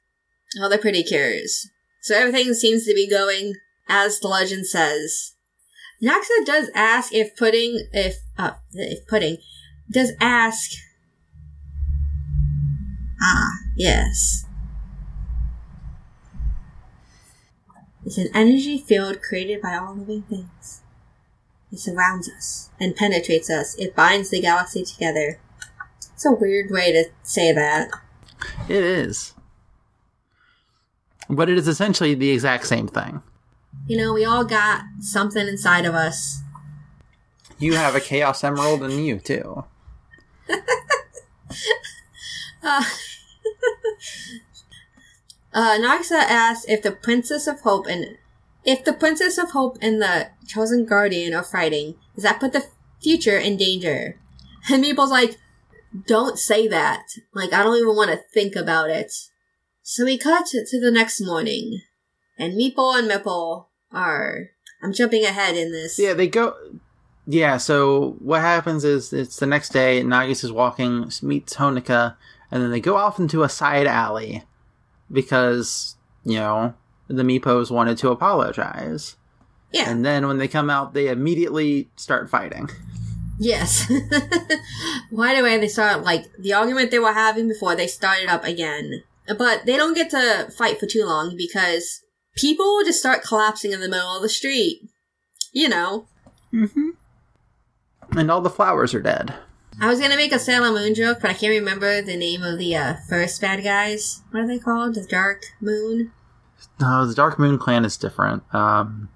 oh, 0.60 0.69
they're 0.69 0.77
pretty 0.77 1.03
curious. 1.03 1.69
So 2.01 2.15
everything 2.15 2.53
seems 2.53 2.86
to 2.86 2.93
be 2.93 3.10
going 3.10 3.55
as 3.88 4.19
the 4.19 4.27
legend 4.27 4.67
says. 4.67 5.33
Naxa 6.03 6.45
does 6.45 6.69
ask 6.75 7.13
if 7.13 7.36
pudding, 7.36 7.88
if, 7.93 8.17
uh, 8.38 8.51
if 8.74 9.07
pudding, 9.07 9.38
does 9.89 10.12
ask, 10.19 10.72
ah, 13.22 13.51
yes. 13.77 14.45
It's 18.05 18.17
an 18.17 18.29
energy 18.33 18.77
field 18.77 19.22
created 19.22 19.62
by 19.62 19.75
all 19.75 19.95
living 19.95 20.24
things. 20.24 20.81
It 21.72 21.79
surrounds 21.79 22.29
us 22.29 22.69
and 22.79 22.95
penetrates 22.95 23.50
us. 23.50 23.75
It 23.79 23.95
binds 23.95 24.29
the 24.29 24.41
galaxy 24.41 24.83
together. 24.83 25.39
It's 26.13 26.25
a 26.25 26.31
weird 26.31 26.69
way 26.69 26.91
to 26.91 27.05
say 27.24 27.53
that. 27.53 27.89
It 28.67 28.83
is. 28.83 29.33
But 31.35 31.49
it 31.49 31.57
is 31.57 31.67
essentially 31.67 32.13
the 32.13 32.31
exact 32.31 32.67
same 32.67 32.87
thing. 32.87 33.21
You 33.87 33.97
know, 33.97 34.13
we 34.13 34.25
all 34.25 34.45
got 34.45 34.83
something 34.99 35.47
inside 35.47 35.85
of 35.85 35.95
us. 35.95 36.41
You 37.59 37.75
have 37.75 37.95
a 37.95 37.99
Chaos 37.99 38.43
Emerald 38.43 38.83
and 38.83 39.05
you 39.05 39.19
too. 39.19 39.65
Uh, 42.63 42.81
uh, 45.53 45.77
Naxa 45.77 46.13
asks 46.13 46.65
if 46.69 46.81
the 46.81 46.91
Princess 46.91 47.45
of 47.45 47.59
Hope 47.61 47.87
and 47.87 48.17
if 48.63 48.85
the 48.85 48.93
Princess 48.93 49.37
of 49.37 49.51
Hope 49.51 49.77
and 49.81 50.01
the 50.01 50.29
Chosen 50.47 50.85
Guardian 50.85 51.33
are 51.33 51.43
fighting, 51.43 51.95
does 52.15 52.23
that 52.23 52.39
put 52.39 52.53
the 52.53 52.65
future 53.01 53.37
in 53.37 53.57
danger? 53.57 54.17
And 54.71 54.81
Meeple's 54.81 55.11
like, 55.11 55.37
don't 56.07 56.39
say 56.39 56.69
that. 56.69 57.03
Like, 57.33 57.51
I 57.51 57.63
don't 57.63 57.75
even 57.75 57.95
want 57.95 58.11
to 58.11 58.21
think 58.33 58.55
about 58.55 58.89
it. 58.89 59.11
So 59.85 60.05
we 60.05 60.17
cut 60.17 60.45
to 60.45 60.79
the 60.79 60.91
next 60.91 61.19
morning, 61.19 61.81
and 62.39 62.53
Meeple 62.53 62.97
and 62.97 63.11
Mipple 63.11 63.65
are. 63.91 64.49
I'm 64.81 64.93
jumping 64.93 65.25
ahead 65.25 65.57
in 65.57 65.73
this. 65.73 65.99
Yeah, 65.99 66.13
they 66.13 66.27
go. 66.27 66.55
Yeah, 67.27 67.57
so 67.57 68.15
what 68.19 68.39
happens 68.39 68.85
is 68.85 69.11
it's 69.11 69.35
the 69.35 69.45
next 69.45 69.69
day, 69.69 70.01
Nagis 70.01 70.43
is 70.43 70.53
walking, 70.53 71.11
meets 71.21 71.55
Honoka, 71.55 72.15
and 72.49 72.63
then 72.63 72.71
they 72.71 72.79
go 72.79 72.95
off 72.95 73.19
into 73.19 73.43
a 73.43 73.49
side 73.49 73.85
alley 73.85 74.43
because, 75.11 75.97
you 76.23 76.35
know, 76.35 76.73
the 77.07 77.23
Meepos 77.23 77.69
wanted 77.69 77.97
to 77.99 78.09
apologize. 78.09 79.17
Yeah. 79.71 79.89
And 79.89 80.05
then 80.05 80.27
when 80.27 80.37
they 80.37 80.47
come 80.47 80.69
out, 80.69 80.93
they 80.93 81.09
immediately 81.09 81.89
start 81.97 82.29
fighting. 82.29 82.69
Yes. 83.37 83.91
Right 85.11 85.37
away, 85.37 85.57
they 85.57 85.67
start, 85.67 86.03
like, 86.03 86.31
the 86.37 86.53
argument 86.53 86.91
they 86.91 86.99
were 86.99 87.13
having 87.13 87.49
before, 87.49 87.75
they 87.75 87.87
started 87.87 88.29
up 88.29 88.45
again. 88.45 89.03
But 89.27 89.65
they 89.65 89.77
don't 89.77 89.94
get 89.96 90.10
to 90.12 90.51
fight 90.58 90.80
for 90.80 90.86
too 90.86 91.06
long 91.06 91.36
because 91.38 92.01
people 92.36 92.82
just 92.84 93.00
start 93.00 93.24
collapsing 93.24 93.72
in 93.72 93.80
the 93.80 93.89
middle 93.89 94.15
of 94.15 94.22
the 94.22 94.30
street. 94.30 94.82
You 95.53 95.70
know. 95.70 96.08
Mm-hmm. 96.53 96.89
And 98.18 98.30
all 98.30 98.42
the 98.42 98.50
flowers 98.50 98.94
are 98.94 99.01
dead. 99.01 99.34
I 99.82 99.88
was 99.88 100.00
gonna 100.00 100.15
make 100.18 100.32
a 100.32 100.39
Sailor 100.39 100.72
Moon 100.72 100.94
joke, 100.94 101.20
but 101.22 101.32
I 101.32 101.34
can't 101.34 101.51
remember 101.51 102.01
the 102.01 102.15
name 102.18 102.44
of 102.44 102.60
the 102.60 102.75
uh, 102.75 102.96
first 103.10 103.42
bad 103.42 103.63
guys. 103.63 104.22
What 104.32 104.42
are 104.44 104.48
they 104.48 104.60
called? 104.60 104.94
The 104.96 105.03
Dark 105.06 105.42
Moon? 105.62 106.12
No, 106.80 107.06
the 107.08 107.15
Dark 107.15 107.39
Moon 107.39 107.58
Clan 107.58 107.86
is 107.86 107.98
different. 107.98 108.44
Um, 108.53 109.10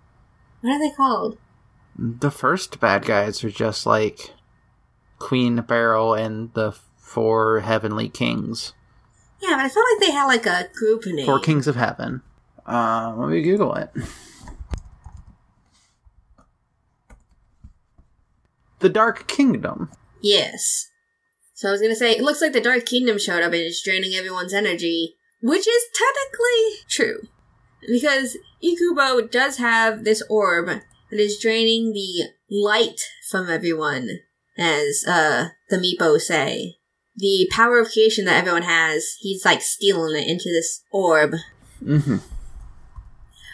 What 0.62 0.72
are 0.74 0.80
they 0.80 0.94
called? 0.96 1.38
the 2.00 2.30
first 2.30 2.80
bad 2.80 3.06
guys 3.06 3.44
are 3.44 3.50
just 3.50 3.86
like 3.88 4.32
Queen 5.18 5.62
Beryl 5.62 6.14
and 6.14 6.54
the 6.54 6.76
four 6.98 7.62
heavenly 7.62 8.08
kings. 8.10 8.74
Yeah, 9.42 9.56
but 9.56 9.66
I 9.66 9.70
felt 9.70 9.86
like 9.94 10.08
they 10.08 10.12
had 10.12 10.26
like 10.26 10.46
a 10.46 10.70
group 10.74 11.06
name. 11.06 11.26
Four 11.26 11.40
kings 11.40 11.68
of 11.68 11.76
heaven. 11.76 12.22
Uh, 12.66 13.14
let 13.18 13.30
me 13.30 13.42
Google 13.42 13.74
it. 13.76 13.92
The 18.80 18.90
Dark 18.90 19.28
Kingdom. 19.28 19.90
Yes. 20.22 20.90
So 21.54 21.70
I 21.70 21.72
was 21.72 21.82
gonna 21.82 21.96
say, 21.96 22.12
it 22.12 22.22
looks 22.22 22.42
like 22.42 22.54
the 22.54 22.62
Dark 22.62 22.86
Kingdom 22.86 23.18
showed 23.18 23.42
up 23.42 23.54
and 23.54 23.62
is 23.62 23.82
draining 23.84 24.14
everyone's 24.14 24.54
energy, 24.54 25.16
which 25.42 25.68
is 25.68 25.84
technically 25.96 26.86
true. 26.90 27.30
Because 27.88 28.38
Ikubo 28.64 29.30
does 29.32 29.58
have 29.58 30.04
this 30.04 30.22
orb 30.30 30.68
that 30.68 31.20
is 31.20 31.40
draining 31.40 31.94
the 31.94 32.30
light 32.50 33.02
from 33.30 33.50
everyone, 33.50 34.10
as 34.58 35.04
uh 35.08 35.50
the 35.70 35.78
Meepo 35.78 36.20
say. 36.20 36.77
The 37.18 37.50
power 37.52 37.80
of 37.80 37.90
creation 37.92 38.26
that 38.26 38.38
everyone 38.38 38.62
has, 38.64 39.16
he's 39.20 39.44
like 39.44 39.62
stealing 39.62 40.16
it 40.16 40.28
into 40.30 40.50
this 40.50 40.84
orb. 40.92 41.32
Mm-hmm. 41.84 42.18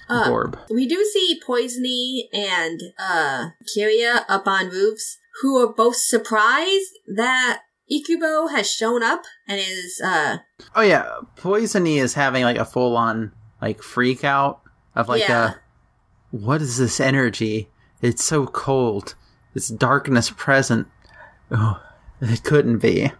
Uh, 0.10 0.29
Orb. 0.29 0.60
we 0.70 0.86
do 0.86 1.03
see 1.13 1.39
Poisony 1.48 2.24
and 2.34 2.79
uh 3.00 3.50
Kiria 3.74 4.25
up 4.27 4.48
on 4.48 4.67
roofs 4.70 5.17
who 5.41 5.58
are 5.58 5.74
both 5.74 5.96
surprised 5.96 6.91
that 7.08 7.62
Ikubo 7.89 8.51
has 8.51 8.70
shown 8.70 9.01
up 9.01 9.24
and 9.48 9.60
is 9.62 10.01
uh 10.03 10.39
Oh 10.75 10.82
yeah, 10.82 11.10
Poisony 11.38 12.01
is 12.01 12.15
having 12.15 12.43
like 12.43 12.58
a 12.58 12.65
full 12.65 12.98
on 12.98 13.32
like 13.62 13.82
freak 13.82 14.25
out 14.25 14.60
of 14.93 15.08
like 15.08 15.22
Yeah. 15.22 15.53
a 16.32 16.36
what 16.36 16.62
is 16.62 16.77
this 16.77 17.00
energy? 17.00 17.70
It's 18.01 18.24
so 18.25 18.46
cold. 18.46 19.15
It's 19.55 19.70
darkness 19.70 20.29
present. 20.36 20.88
Oh, 21.50 21.82
it 22.22 22.43
couldn't 22.43 22.79
be. 22.79 23.12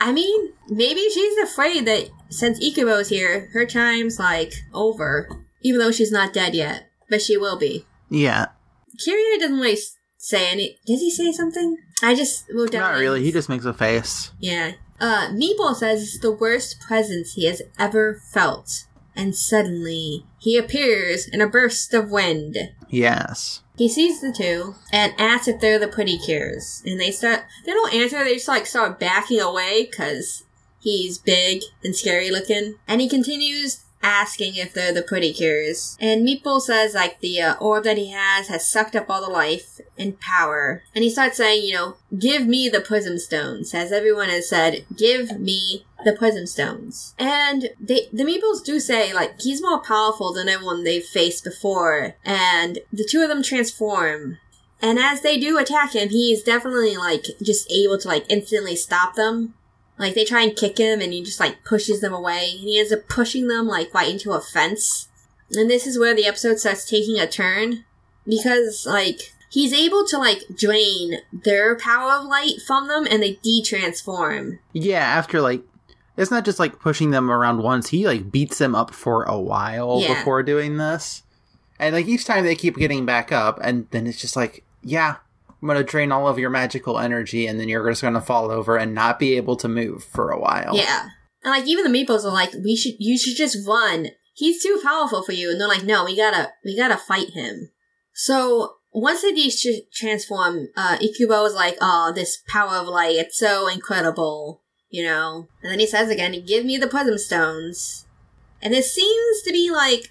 I 0.00 0.12
mean, 0.12 0.52
maybe 0.68 1.08
she's 1.12 1.38
afraid 1.38 1.86
that 1.86 2.10
since 2.28 2.58
Ikubo's 2.58 3.08
here, 3.08 3.48
her 3.52 3.64
time's 3.64 4.18
like 4.18 4.52
over. 4.72 5.28
Even 5.62 5.80
though 5.80 5.92
she's 5.92 6.12
not 6.12 6.32
dead 6.34 6.54
yet. 6.54 6.90
But 7.08 7.22
she 7.22 7.36
will 7.36 7.58
be. 7.58 7.86
Yeah, 8.10 8.48
Kiria 8.96 9.38
doesn't 9.38 9.58
really 9.58 9.78
say 10.18 10.50
any 10.50 10.78
does 10.86 11.00
he 11.00 11.10
say 11.10 11.32
something? 11.32 11.76
I 12.02 12.14
just 12.14 12.44
wrote 12.52 12.72
down 12.72 12.82
not 12.82 12.98
really. 12.98 13.22
He 13.22 13.32
just 13.32 13.48
makes 13.48 13.64
a 13.64 13.72
face. 13.72 14.30
Yeah. 14.38 14.72
Uh, 15.00 15.28
Meeple 15.30 15.74
says 15.74 16.02
it's 16.02 16.20
the 16.20 16.32
worst 16.32 16.80
presence 16.80 17.32
he 17.32 17.46
has 17.46 17.62
ever 17.78 18.20
felt. 18.32 18.86
And 19.16 19.34
suddenly, 19.34 20.26
he 20.38 20.56
appears 20.56 21.28
in 21.28 21.40
a 21.40 21.48
burst 21.48 21.94
of 21.94 22.10
wind. 22.10 22.56
Yes. 22.88 23.62
He 23.76 23.88
sees 23.88 24.20
the 24.20 24.32
two 24.32 24.76
and 24.92 25.14
asks 25.18 25.48
if 25.48 25.60
they're 25.60 25.78
the 25.78 25.88
pretty 25.88 26.18
cures. 26.18 26.82
And 26.86 27.00
they 27.00 27.10
start, 27.10 27.44
they 27.64 27.72
don't 27.72 27.94
answer, 27.94 28.22
they 28.22 28.34
just 28.34 28.48
like 28.48 28.66
start 28.66 29.00
backing 29.00 29.40
away 29.40 29.88
because 29.90 30.44
he's 30.80 31.18
big 31.18 31.62
and 31.82 31.96
scary 31.96 32.30
looking. 32.30 32.76
And 32.86 33.00
he 33.00 33.08
continues 33.08 33.83
asking 34.04 34.54
if 34.54 34.74
they're 34.74 34.92
the 34.92 35.02
pretty 35.02 35.32
cures. 35.32 35.96
And 35.98 36.26
Meeple 36.26 36.60
says 36.60 36.94
like 36.94 37.20
the 37.20 37.40
uh, 37.40 37.54
orb 37.54 37.84
that 37.84 37.96
he 37.96 38.10
has 38.10 38.48
has 38.48 38.68
sucked 38.68 38.94
up 38.94 39.08
all 39.08 39.24
the 39.24 39.32
life 39.32 39.80
and 39.98 40.20
power. 40.20 40.84
And 40.94 41.02
he 41.02 41.10
starts 41.10 41.38
saying, 41.38 41.64
you 41.64 41.72
know, 41.72 41.96
give 42.16 42.46
me 42.46 42.68
the 42.68 42.82
prism 42.82 43.18
stones, 43.18 43.74
as 43.74 43.90
everyone 43.90 44.28
has 44.28 44.48
said, 44.48 44.84
give 44.94 45.40
me 45.40 45.86
the 46.04 46.12
prism 46.12 46.46
stones. 46.46 47.14
And 47.18 47.70
they, 47.80 48.08
the 48.12 48.24
Meeples 48.24 48.62
do 48.62 48.78
say 48.78 49.14
like 49.14 49.40
he's 49.40 49.62
more 49.62 49.80
powerful 49.80 50.34
than 50.34 50.48
everyone 50.48 50.84
they've 50.84 51.02
faced 51.02 51.42
before. 51.42 52.14
And 52.24 52.80
the 52.92 53.08
two 53.08 53.22
of 53.22 53.30
them 53.30 53.42
transform. 53.42 54.38
And 54.82 54.98
as 54.98 55.22
they 55.22 55.38
do 55.38 55.56
attack 55.56 55.94
him, 55.94 56.10
he's 56.10 56.42
definitely 56.42 56.98
like 56.98 57.24
just 57.42 57.70
able 57.70 57.96
to 57.98 58.08
like 58.08 58.26
instantly 58.28 58.76
stop 58.76 59.14
them 59.14 59.54
like 59.98 60.14
they 60.14 60.24
try 60.24 60.42
and 60.42 60.56
kick 60.56 60.78
him 60.78 61.00
and 61.00 61.12
he 61.12 61.22
just 61.22 61.40
like 61.40 61.64
pushes 61.64 62.00
them 62.00 62.12
away 62.12 62.50
and 62.52 62.60
he 62.60 62.78
ends 62.78 62.92
up 62.92 63.08
pushing 63.08 63.48
them 63.48 63.66
like 63.66 63.92
right 63.94 64.10
into 64.10 64.32
a 64.32 64.40
fence. 64.40 65.08
And 65.52 65.70
this 65.70 65.86
is 65.86 65.98
where 65.98 66.14
the 66.14 66.26
episode 66.26 66.58
starts 66.58 66.88
taking 66.88 67.18
a 67.18 67.26
turn 67.28 67.84
because 68.26 68.86
like 68.86 69.20
he's 69.50 69.72
able 69.72 70.04
to 70.06 70.18
like 70.18 70.42
drain 70.56 71.18
their 71.32 71.76
power 71.76 72.12
of 72.12 72.26
light 72.26 72.54
from 72.66 72.88
them 72.88 73.06
and 73.08 73.22
they 73.22 73.34
de-transform. 73.42 74.58
Yeah, 74.72 74.98
after 75.04 75.40
like 75.40 75.62
it's 76.16 76.30
not 76.30 76.44
just 76.44 76.58
like 76.58 76.78
pushing 76.80 77.10
them 77.10 77.30
around 77.30 77.62
once, 77.62 77.88
he 77.90 78.06
like 78.06 78.30
beats 78.30 78.58
them 78.58 78.74
up 78.74 78.92
for 78.92 79.24
a 79.24 79.38
while 79.38 80.00
Yeah. 80.00 80.14
before 80.14 80.42
doing 80.42 80.76
this. 80.76 81.22
And 81.78 81.94
like 81.94 82.06
each 82.06 82.24
time 82.24 82.44
they 82.44 82.54
keep 82.54 82.76
getting 82.76 83.04
back 83.04 83.32
up 83.32 83.58
and 83.62 83.86
then 83.90 84.06
it's 84.06 84.20
just 84.20 84.36
like, 84.36 84.64
yeah, 84.82 85.16
I'm 85.64 85.68
gonna 85.68 85.82
drain 85.82 86.12
all 86.12 86.28
of 86.28 86.38
your 86.38 86.50
magical 86.50 86.98
energy 86.98 87.46
and 87.46 87.58
then 87.58 87.70
you're 87.70 87.88
just 87.88 88.02
gonna 88.02 88.20
fall 88.20 88.50
over 88.50 88.76
and 88.76 88.94
not 88.94 89.18
be 89.18 89.38
able 89.38 89.56
to 89.56 89.66
move 89.66 90.04
for 90.04 90.30
a 90.30 90.38
while. 90.38 90.76
Yeah. 90.76 91.08
And 91.42 91.52
like 91.52 91.66
even 91.66 91.90
the 91.90 91.98
meeples 91.98 92.22
are 92.22 92.30
like, 92.30 92.52
we 92.62 92.76
should 92.76 92.96
you 92.98 93.16
should 93.16 93.34
just 93.34 93.66
run. 93.66 94.08
He's 94.34 94.62
too 94.62 94.78
powerful 94.84 95.22
for 95.22 95.32
you. 95.32 95.50
And 95.50 95.58
they're 95.58 95.66
like, 95.66 95.82
no, 95.82 96.04
we 96.04 96.18
gotta 96.18 96.50
we 96.66 96.76
gotta 96.76 96.98
fight 96.98 97.30
him. 97.30 97.70
So 98.12 98.74
once 98.92 99.22
they 99.22 99.32
de- 99.32 99.86
transform, 99.90 100.68
uh, 100.76 100.98
Ikubo 100.98 101.46
is 101.46 101.54
like, 101.54 101.78
oh, 101.80 102.12
this 102.14 102.42
power 102.46 102.76
of 102.76 102.86
light, 102.86 103.16
it's 103.16 103.38
so 103.38 103.66
incredible, 103.66 104.60
you 104.90 105.02
know? 105.02 105.48
And 105.62 105.72
then 105.72 105.80
he 105.80 105.86
says 105.86 106.10
again, 106.10 106.44
give 106.44 106.66
me 106.66 106.76
the 106.76 106.88
prism 106.88 107.16
stones. 107.16 108.04
And 108.60 108.74
it 108.74 108.84
seems 108.84 109.40
to 109.44 109.50
be 109.50 109.70
like 109.70 110.10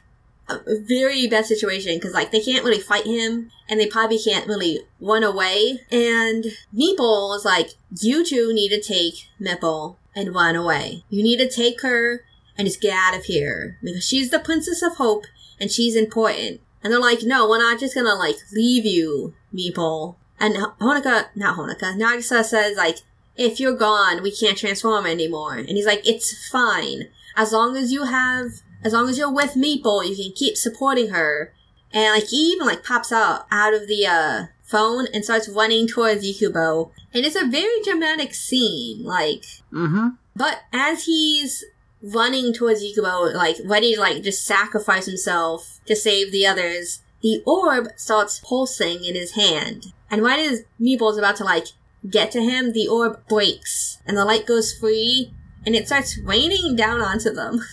very 0.68 1.28
bad 1.28 1.46
situation 1.46 1.96
because 1.96 2.14
like 2.14 2.32
they 2.32 2.42
can't 2.42 2.64
really 2.64 2.80
fight 2.80 3.06
him 3.06 3.52
and 3.70 3.80
they 3.80 3.88
probably 3.88 4.20
can't 4.20 4.48
really 4.48 4.80
run 5.00 5.24
away. 5.24 5.80
And 5.92 6.46
Meeple 6.76 7.36
is 7.36 7.46
like, 7.46 7.72
you 8.02 8.26
two 8.26 8.54
need 8.54 8.70
to 8.70 8.82
take 8.82 9.30
Meeple 9.42 9.98
and 10.16 10.36
run 10.36 10.56
away. 10.56 11.04
You 11.10 11.24
need 11.24 11.38
to 11.38 11.50
take 11.50 11.82
her 11.82 12.24
and 12.58 12.68
just 12.68 12.82
get 12.82 12.94
out 12.94 13.18
of 13.18 13.26
here 13.26 13.78
because 13.82 14.06
she's 14.06 14.30
the 14.30 14.40
princess 14.40 14.82
of 14.82 14.96
hope 14.96 15.26
and 15.60 15.72
she's 15.72 15.96
important. 15.96 16.62
And 16.84 16.92
they're 16.92 17.00
like, 17.00 17.24
no, 17.24 17.48
we're 17.50 17.60
not 17.60 17.80
just 17.80 17.96
gonna 17.96 18.16
like 18.16 18.38
leave 18.54 18.86
you, 18.86 19.34
Meeple. 19.54 20.16
And 20.40 20.56
Honoka, 20.56 21.28
not 21.36 21.58
Honoka, 21.58 21.96
Nagisa 21.98 22.44
says 22.44 22.78
like, 22.78 23.00
if 23.36 23.60
you're 23.60 23.76
gone, 23.76 24.22
we 24.22 24.32
can't 24.32 24.58
transform 24.58 25.06
anymore. 25.06 25.56
And 25.56 25.70
he's 25.70 25.86
like, 25.86 26.08
it's 26.08 26.48
fine. 26.50 27.08
As 27.36 27.52
long 27.52 27.76
as 27.76 27.92
you 27.92 28.04
have, 28.04 28.62
as 28.84 28.94
long 28.94 29.10
as 29.10 29.18
you're 29.18 29.32
with 29.32 29.54
Meeple, 29.56 30.08
you 30.08 30.16
can 30.16 30.34
keep 30.36 30.58
supporting 30.58 31.10
her. 31.10 31.54
And 31.92 32.14
like, 32.14 32.30
he 32.30 32.38
even 32.54 32.68
like 32.68 32.84
pops 32.84 33.12
out, 33.12 33.46
out 33.52 33.74
of 33.74 33.88
the, 33.88 34.06
uh, 34.06 34.46
phone 34.64 35.06
and 35.14 35.24
starts 35.24 35.48
running 35.50 35.88
towards 35.88 36.26
Ikubo. 36.26 36.90
And 37.14 37.26
it's 37.26 37.36
a 37.36 37.46
very 37.46 37.82
dramatic 37.84 38.34
scene, 38.34 39.04
like, 39.04 39.44
Mm-hmm. 39.72 40.08
but 40.36 40.62
as 40.72 41.06
he's 41.06 41.64
running 42.02 42.54
towards 42.54 42.84
Ikubo, 42.84 43.34
like 43.34 43.58
ready 43.66 43.94
to 43.96 44.00
like 44.00 44.24
just 44.24 44.46
sacrifice 44.46 45.06
himself 45.06 45.80
to 45.86 45.96
save 45.96 46.32
the 46.32 46.46
others, 46.48 47.02
the 47.22 47.44
orb 47.46 47.88
starts 47.98 48.40
pulsing 48.40 49.04
in 49.06 49.16
his 49.16 49.32
hand. 49.34 49.94
And 50.10 50.22
right 50.24 50.40
as 50.40 50.64
Meeple's 50.82 51.18
about 51.18 51.36
to 51.38 51.44
like 51.44 51.68
get 52.10 52.32
to 52.32 52.42
him, 52.42 52.74
the 52.74 52.88
orb 52.88 53.28
breaks 53.28 54.00
and 54.06 54.18
the 54.18 54.26
light 54.26 54.46
goes 54.46 54.74
free 54.74 55.34
and 55.66 55.76
it 55.76 55.88
starts 55.88 56.18
raining 56.18 56.76
down 56.76 57.00
onto 57.02 57.32
them. 57.32 57.60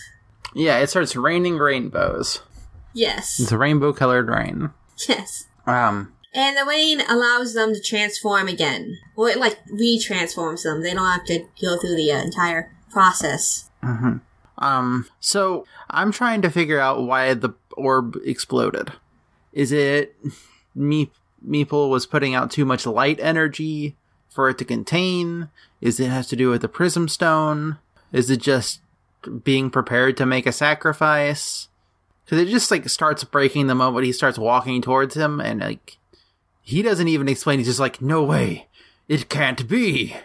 Yeah, 0.53 0.79
it 0.79 0.87
starts 0.89 1.15
raining 1.15 1.57
rainbows. 1.57 2.41
yes. 2.93 3.39
It's 3.39 3.51
a 3.51 3.57
rainbow 3.57 3.93
colored 3.93 4.27
rain. 4.29 4.71
Yes. 5.07 5.47
Um 5.65 6.13
And 6.33 6.57
the 6.57 6.65
rain 6.65 7.01
allows 7.09 7.53
them 7.53 7.73
to 7.73 7.81
transform 7.81 8.47
again. 8.47 8.97
Or 9.15 9.29
it 9.29 9.37
like 9.37 9.59
re-transforms 9.69 10.63
them. 10.63 10.81
They 10.83 10.93
don't 10.93 11.05
have 11.05 11.25
to 11.25 11.39
go 11.61 11.77
through 11.77 11.95
the 11.95 12.11
uh, 12.11 12.21
entire 12.21 12.71
process. 12.89 13.69
Um, 14.57 15.07
so 15.19 15.65
I'm 15.89 16.11
trying 16.11 16.41
to 16.43 16.49
figure 16.51 16.79
out 16.79 17.01
why 17.03 17.33
the 17.33 17.51
orb 17.75 18.17
exploded. 18.23 18.91
Is 19.53 19.71
it 19.71 20.15
me 20.75 21.11
Meeple 21.45 21.89
was 21.89 22.05
putting 22.05 22.35
out 22.35 22.51
too 22.51 22.63
much 22.65 22.85
light 22.85 23.19
energy 23.19 23.95
for 24.29 24.49
it 24.49 24.57
to 24.59 24.65
contain? 24.65 25.49
Is 25.81 25.99
it 25.99 26.09
has 26.09 26.27
to 26.27 26.35
do 26.35 26.49
with 26.51 26.61
the 26.61 26.67
prism 26.69 27.07
stone? 27.07 27.77
Is 28.13 28.29
it 28.29 28.37
just 28.41 28.81
being 29.43 29.69
prepared 29.69 30.17
to 30.17 30.25
make 30.25 30.45
a 30.45 30.51
sacrifice? 30.51 31.67
Because 32.25 32.39
it 32.39 32.49
just 32.49 32.71
like 32.71 32.87
starts 32.89 33.23
breaking 33.23 33.67
the 33.67 33.75
moment 33.75 34.05
he 34.05 34.13
starts 34.13 34.37
walking 34.37 34.81
towards 34.81 35.15
him, 35.15 35.39
and 35.39 35.59
like 35.59 35.97
he 36.61 36.81
doesn't 36.81 37.07
even 37.07 37.27
explain. 37.27 37.59
He's 37.59 37.67
just 37.67 37.79
like, 37.79 38.01
"No 38.01 38.23
way, 38.23 38.67
it 39.07 39.29
can't 39.29 39.67
be," 39.67 40.15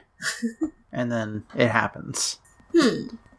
and 0.93 1.11
then 1.11 1.45
it 1.55 1.69
happens. 1.69 2.39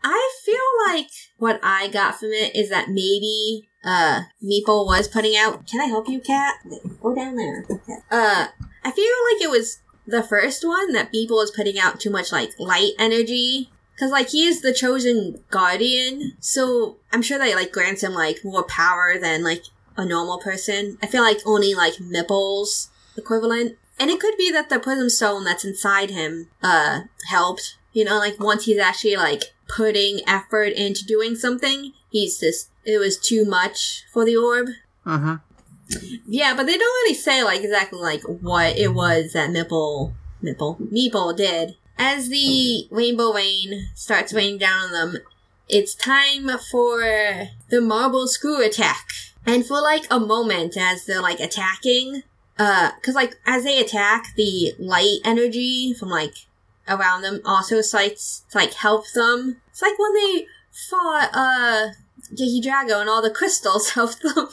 I 0.03 0.31
feel 0.43 0.93
like 0.93 1.09
what 1.37 1.59
I 1.63 1.89
got 1.89 2.19
from 2.19 2.29
it 2.29 2.55
is 2.55 2.69
that 2.69 2.89
maybe 2.89 3.67
uh 3.83 4.21
Meeple 4.43 4.85
was 4.85 5.07
putting 5.07 5.35
out 5.35 5.67
Can 5.67 5.81
I 5.81 5.85
help 5.85 6.07
you, 6.07 6.19
cat? 6.19 6.55
Go 7.01 7.13
down 7.13 7.35
there. 7.35 7.65
Okay. 7.69 7.97
Uh 8.09 8.47
I 8.83 8.91
feel 8.91 9.13
like 9.31 9.41
it 9.41 9.51
was 9.51 9.81
the 10.05 10.23
first 10.23 10.65
one 10.65 10.93
that 10.93 11.11
Meeple 11.11 11.31
was 11.31 11.51
putting 11.51 11.77
out 11.77 11.99
too 11.99 12.09
much 12.09 12.31
like 12.31 12.51
light 12.57 12.93
energy. 12.97 13.69
Cause 13.99 14.11
like 14.11 14.29
he 14.29 14.45
is 14.45 14.61
the 14.61 14.73
chosen 14.73 15.43
guardian, 15.49 16.33
so 16.39 16.97
I'm 17.11 17.21
sure 17.21 17.39
that 17.39 17.55
like 17.55 17.71
grants 17.71 18.03
him 18.03 18.13
like 18.13 18.43
more 18.43 18.63
power 18.63 19.17
than 19.19 19.43
like 19.43 19.63
a 19.95 20.05
normal 20.05 20.37
person. 20.37 20.97
I 21.01 21.07
feel 21.07 21.23
like 21.23 21.39
only 21.45 21.73
like 21.73 21.95
mipple's 21.95 22.89
equivalent. 23.17 23.77
And 23.99 24.11
it 24.11 24.19
could 24.19 24.37
be 24.37 24.51
that 24.51 24.69
the 24.69 24.79
prism 24.79 25.09
stone 25.09 25.43
that's 25.43 25.65
inside 25.65 26.11
him 26.11 26.49
uh 26.61 27.01
helped. 27.29 27.77
You 27.93 28.05
know, 28.05 28.19
like 28.19 28.39
once 28.39 28.65
he's 28.65 28.77
actually 28.77 29.15
like 29.15 29.55
putting 29.67 30.21
effort 30.27 30.73
into 30.73 31.03
doing 31.03 31.35
something, 31.35 31.93
he's 32.09 32.39
just 32.39 32.69
it 32.85 32.99
was 32.99 33.17
too 33.17 33.45
much 33.45 34.05
for 34.13 34.23
the 34.23 34.37
orb. 34.37 34.67
uh-huh 35.05 35.37
Yeah, 36.27 36.53
but 36.55 36.65
they 36.65 36.77
don't 36.77 37.03
really 37.03 37.15
say 37.15 37.43
like 37.43 37.61
exactly 37.63 37.99
like 37.99 38.21
what 38.23 38.77
it 38.77 38.93
was 38.93 39.33
that 39.33 39.49
Mipple 39.49 40.13
Mipple 40.43 40.77
Meeple 40.91 41.35
did. 41.35 41.75
As 41.97 42.29
the 42.29 42.87
rainbow 42.91 43.33
rain 43.33 43.89
starts 43.95 44.33
raining 44.33 44.59
down 44.59 44.85
on 44.85 44.91
them, 44.91 45.17
it's 45.67 45.95
time 45.95 46.49
for 46.71 47.01
the 47.69 47.81
marble 47.81 48.27
screw 48.27 48.63
attack. 48.63 49.07
And 49.45 49.65
for 49.65 49.81
like 49.81 50.05
a 50.11 50.19
moment 50.19 50.77
as 50.77 51.05
they're 51.05 51.21
like 51.21 51.39
attacking, 51.39 52.23
uh, 52.59 52.91
cause 53.01 53.15
like 53.15 53.39
as 53.45 53.63
they 53.63 53.79
attack, 53.79 54.33
the 54.35 54.73
light 54.77 55.19
energy 55.23 55.93
from 55.93 56.09
like 56.09 56.33
around 56.87 57.21
them 57.21 57.41
also 57.45 57.81
starts 57.81 58.43
to 58.51 58.57
like 58.57 58.73
help 58.73 59.05
them. 59.13 59.61
It's 59.69 59.81
like 59.81 59.97
when 59.97 60.13
they 60.13 60.47
fought, 60.71 61.29
uh, 61.33 61.87
Geki 62.33 62.61
Drago 62.61 62.99
and 62.99 63.09
all 63.09 63.21
the 63.21 63.31
crystals 63.31 63.89
helped 63.91 64.21
them. 64.21 64.49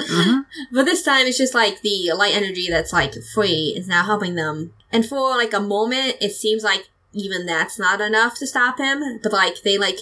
Mm-hmm. 0.00 0.40
But 0.72 0.84
this 0.84 1.02
time 1.02 1.26
it's 1.26 1.38
just 1.38 1.54
like 1.54 1.80
the 1.80 2.12
light 2.12 2.34
energy 2.34 2.68
that's 2.68 2.92
like 2.92 3.14
free 3.34 3.74
is 3.76 3.88
now 3.88 4.04
helping 4.04 4.34
them. 4.34 4.72
And 4.96 5.04
for 5.04 5.36
like 5.36 5.52
a 5.52 5.60
moment, 5.60 6.16
it 6.22 6.32
seems 6.32 6.64
like 6.64 6.88
even 7.12 7.44
that's 7.44 7.78
not 7.78 8.00
enough 8.00 8.38
to 8.38 8.46
stop 8.46 8.78
him. 8.78 9.20
But 9.22 9.30
like 9.30 9.60
they 9.60 9.76
like 9.76 9.98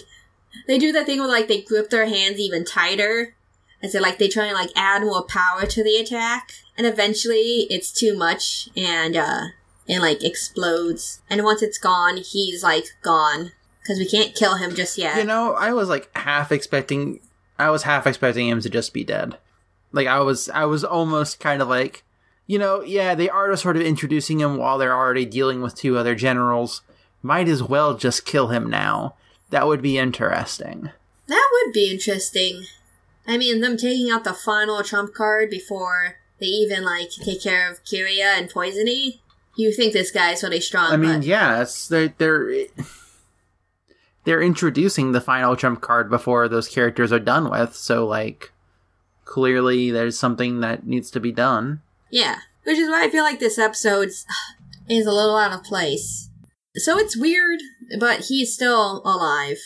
they 0.67 0.79
do 0.79 0.93
that 0.93 1.05
thing 1.05 1.19
where 1.19 1.27
like 1.27 1.49
they 1.49 1.61
grip 1.61 1.89
their 1.89 2.07
hands 2.07 2.39
even 2.39 2.63
tighter. 2.63 3.35
And 3.83 3.91
so 3.91 3.99
like 3.99 4.19
they 4.19 4.29
try 4.29 4.45
and 4.45 4.53
like 4.53 4.69
add 4.73 5.01
more 5.01 5.23
power 5.23 5.65
to 5.65 5.83
the 5.83 5.97
attack. 5.97 6.51
And 6.77 6.87
eventually 6.87 7.67
it's 7.69 7.91
too 7.91 8.17
much 8.17 8.69
and 8.77 9.17
uh 9.17 9.47
it 9.85 9.99
like 9.99 10.23
explodes. 10.23 11.21
And 11.29 11.43
once 11.43 11.61
it's 11.61 11.77
gone, 11.77 12.15
he's 12.15 12.63
like 12.63 12.85
gone. 13.01 13.51
Cause 13.85 13.99
we 13.99 14.07
can't 14.07 14.33
kill 14.33 14.55
him 14.55 14.75
just 14.75 14.97
yet. 14.97 15.17
You 15.17 15.25
know, 15.25 15.55
I 15.55 15.73
was 15.73 15.89
like 15.89 16.09
half 16.15 16.53
expecting 16.53 17.19
I 17.59 17.69
was 17.69 17.83
half 17.83 18.07
expecting 18.07 18.47
him 18.47 18.61
to 18.61 18.69
just 18.69 18.93
be 18.93 19.03
dead. 19.03 19.37
Like 19.91 20.07
I 20.07 20.21
was 20.21 20.47
I 20.47 20.63
was 20.63 20.85
almost 20.85 21.41
kind 21.41 21.61
of 21.61 21.67
like 21.67 22.05
you 22.47 22.59
know, 22.59 22.81
yeah, 22.81 23.15
they 23.15 23.29
are 23.29 23.55
sort 23.55 23.75
of 23.75 23.83
introducing 23.83 24.39
him 24.39 24.57
while 24.57 24.77
they're 24.77 24.95
already 24.95 25.25
dealing 25.25 25.61
with 25.61 25.75
two 25.75 25.97
other 25.97 26.15
generals. 26.15 26.81
might 27.21 27.47
as 27.47 27.63
well 27.63 27.95
just 27.95 28.25
kill 28.25 28.47
him 28.47 28.69
now. 28.69 29.15
That 29.49 29.67
would 29.67 29.81
be 29.81 29.97
interesting. 29.97 30.91
That 31.27 31.49
would 31.51 31.73
be 31.73 31.91
interesting. 31.91 32.65
I 33.27 33.37
mean, 33.37 33.61
them 33.61 33.77
taking 33.77 34.11
out 34.11 34.23
the 34.23 34.33
final 34.33 34.83
trump 34.83 35.13
card 35.13 35.49
before 35.49 36.17
they 36.39 36.47
even 36.47 36.83
like 36.83 37.09
take 37.09 37.41
care 37.41 37.71
of 37.71 37.83
Kiria 37.83 38.37
and 38.37 38.51
Poisony. 38.51 39.19
You 39.55 39.71
think 39.71 39.93
this 39.93 40.11
guy's 40.11 40.43
really 40.43 40.61
strong? 40.61 40.91
I 40.91 40.97
mean, 40.97 41.19
but 41.19 41.25
yeah, 41.25 41.61
it's 41.61 41.87
they're 41.87 42.09
they're 42.17 42.65
they're 44.25 44.41
introducing 44.41 45.11
the 45.11 45.21
final 45.21 45.55
trump 45.55 45.81
card 45.81 46.09
before 46.09 46.47
those 46.47 46.67
characters 46.67 47.11
are 47.11 47.19
done 47.19 47.49
with. 47.49 47.75
So 47.75 48.05
like, 48.05 48.51
clearly 49.23 49.91
there's 49.91 50.19
something 50.19 50.59
that 50.59 50.85
needs 50.85 51.09
to 51.11 51.19
be 51.19 51.31
done. 51.31 51.81
Yeah, 52.09 52.39
which 52.63 52.77
is 52.77 52.89
why 52.89 53.03
I 53.03 53.09
feel 53.09 53.23
like 53.23 53.39
this 53.39 53.57
episode 53.57 54.09
is 54.89 55.05
a 55.05 55.11
little 55.11 55.37
out 55.37 55.53
of 55.53 55.63
place. 55.63 56.29
So 56.75 56.97
it's 56.97 57.17
weird, 57.17 57.59
but 57.99 58.25
he's 58.25 58.53
still 58.53 59.01
alive. 59.05 59.57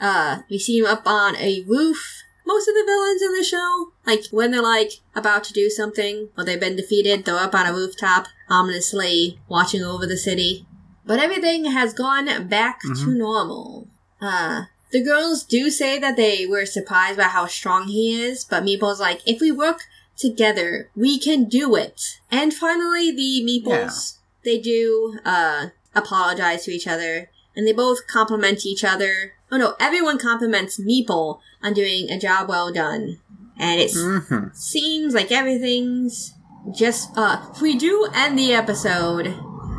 Uh, 0.00 0.40
we 0.50 0.58
see 0.58 0.78
him 0.78 0.86
up 0.86 1.06
on 1.06 1.36
a 1.36 1.62
roof. 1.66 2.22
Most 2.46 2.68
of 2.68 2.74
the 2.74 2.84
villains 2.84 3.22
in 3.22 3.32
the 3.34 3.44
show, 3.44 3.92
like 4.06 4.24
when 4.30 4.50
they're 4.50 4.62
like 4.62 4.92
about 5.14 5.44
to 5.44 5.52
do 5.52 5.70
something 5.70 6.28
or 6.36 6.44
they've 6.44 6.60
been 6.60 6.76
defeated, 6.76 7.24
they're 7.24 7.36
up 7.36 7.54
on 7.54 7.66
a 7.66 7.72
rooftop, 7.72 8.26
ominously 8.50 9.40
watching 9.48 9.82
over 9.82 10.06
the 10.06 10.16
city. 10.16 10.66
But 11.06 11.20
everything 11.20 11.66
has 11.66 11.94
gone 11.94 12.48
back 12.48 12.80
to 12.80 13.10
normal. 13.10 13.88
Uh, 14.20 14.64
the 14.90 15.02
girls 15.02 15.44
do 15.44 15.70
say 15.70 15.98
that 15.98 16.16
they 16.16 16.46
were 16.46 16.66
surprised 16.66 17.18
by 17.18 17.24
how 17.24 17.46
strong 17.46 17.88
he 17.88 18.22
is, 18.22 18.44
but 18.44 18.62
Meeple's 18.64 19.00
like, 19.00 19.20
if 19.26 19.40
we 19.40 19.50
work 19.50 19.80
together, 20.16 20.90
we 20.94 21.18
can 21.18 21.44
do 21.44 21.74
it. 21.74 22.20
And 22.30 22.52
finally, 22.52 23.10
the 23.10 23.44
Meeples, 23.46 24.18
they 24.44 24.58
do, 24.58 25.18
uh, 25.24 25.68
apologize 25.94 26.64
to 26.64 26.70
each 26.72 26.86
other, 26.86 27.30
and 27.56 27.66
they 27.66 27.72
both 27.72 28.06
compliment 28.06 28.66
each 28.66 28.84
other. 28.84 29.34
Oh 29.50 29.56
no, 29.56 29.74
everyone 29.78 30.18
compliments 30.18 30.80
Meeple 30.80 31.40
on 31.62 31.72
doing 31.72 32.10
a 32.10 32.18
job 32.18 32.48
well 32.48 32.72
done. 32.72 33.20
And 33.56 33.80
it 33.80 33.92
hmm 33.94 34.48
seems 34.52 35.14
like 35.14 35.30
everything's 35.30 36.34
just, 36.72 37.10
uh, 37.16 37.44
we 37.60 37.76
do 37.76 38.08
end 38.12 38.38
the 38.38 38.52
episode, 38.52 39.34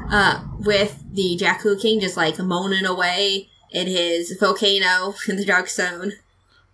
uh, 0.09 0.43
with 0.59 1.03
the 1.11 1.37
Jaaku 1.39 1.79
King 1.81 1.99
just 1.99 2.15
like 2.15 2.37
moaning 2.39 2.85
away 2.85 3.49
in 3.71 3.87
his 3.87 4.37
volcano 4.39 5.13
in 5.27 5.35
the 5.35 5.45
dark 5.45 5.67
zone. 5.67 6.13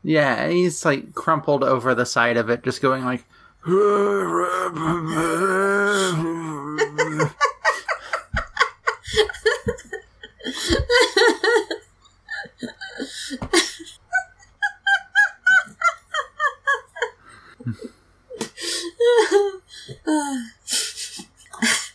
Yeah, 0.04 0.48
he's 0.48 0.84
like 0.86 1.14
crumpled 1.14 1.64
over 1.64 1.94
the 1.96 2.06
side 2.06 2.38
of 2.38 2.50
it, 2.50 2.64
just 2.64 2.82
going 2.82 3.06
like. 3.06 3.24